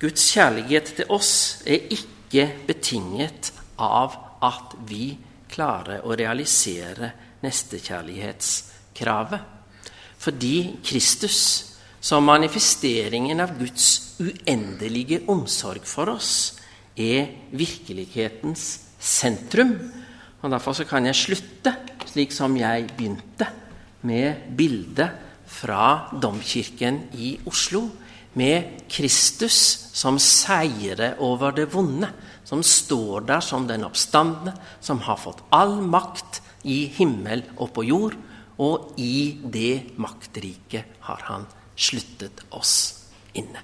Guds 0.00 0.30
kjærlighet 0.32 0.94
til 0.96 1.10
oss 1.10 1.34
er 1.66 1.82
ikke 1.90 2.17
ikke 2.28 2.66
betinget 2.68 3.52
av 3.80 4.12
at 4.44 4.74
vi 4.86 5.16
klarer 5.48 6.04
å 6.04 6.12
realisere 6.16 7.10
nestekjærlighetskravet. 7.42 9.40
Fordi 10.18 10.78
Kristus, 10.84 11.38
som 12.00 12.26
manifesteringen 12.26 13.40
av 13.40 13.56
Guds 13.58 14.18
uendelige 14.20 15.22
omsorg 15.30 15.86
for 15.88 16.10
oss, 16.12 16.58
er 16.98 17.48
virkelighetens 17.56 18.80
sentrum. 18.98 19.72
Og 20.42 20.50
Derfor 20.52 20.84
kan 20.86 21.06
jeg 21.06 21.16
slutte 21.16 21.74
slik 22.08 22.32
som 22.34 22.56
jeg 22.58 22.90
begynte, 22.96 23.46
med 24.06 24.54
bildet 24.54 25.10
fra 25.50 26.08
Domkirken 26.22 27.00
i 27.18 27.32
Oslo 27.50 27.80
med 28.38 28.86
Kristus 28.88 29.87
som 29.98 30.18
seirer 30.22 31.18
over 31.24 31.54
det 31.56 31.66
vonde, 31.72 32.10
som 32.46 32.62
står 32.62 33.26
der 33.28 33.42
som 33.44 33.66
den 33.66 33.86
oppstandende, 33.88 34.54
som 34.80 35.02
har 35.06 35.18
fått 35.18 35.42
all 35.54 35.80
makt 35.82 36.40
i 36.68 36.84
himmel 36.98 37.42
og 37.56 37.72
på 37.74 37.86
jord, 37.88 38.14
og 38.58 38.94
i 38.98 39.38
det 39.42 39.98
maktriket 39.98 40.98
har 41.06 41.26
han 41.30 41.46
sluttet 41.78 42.44
oss 42.54 42.74
inne. 43.38 43.62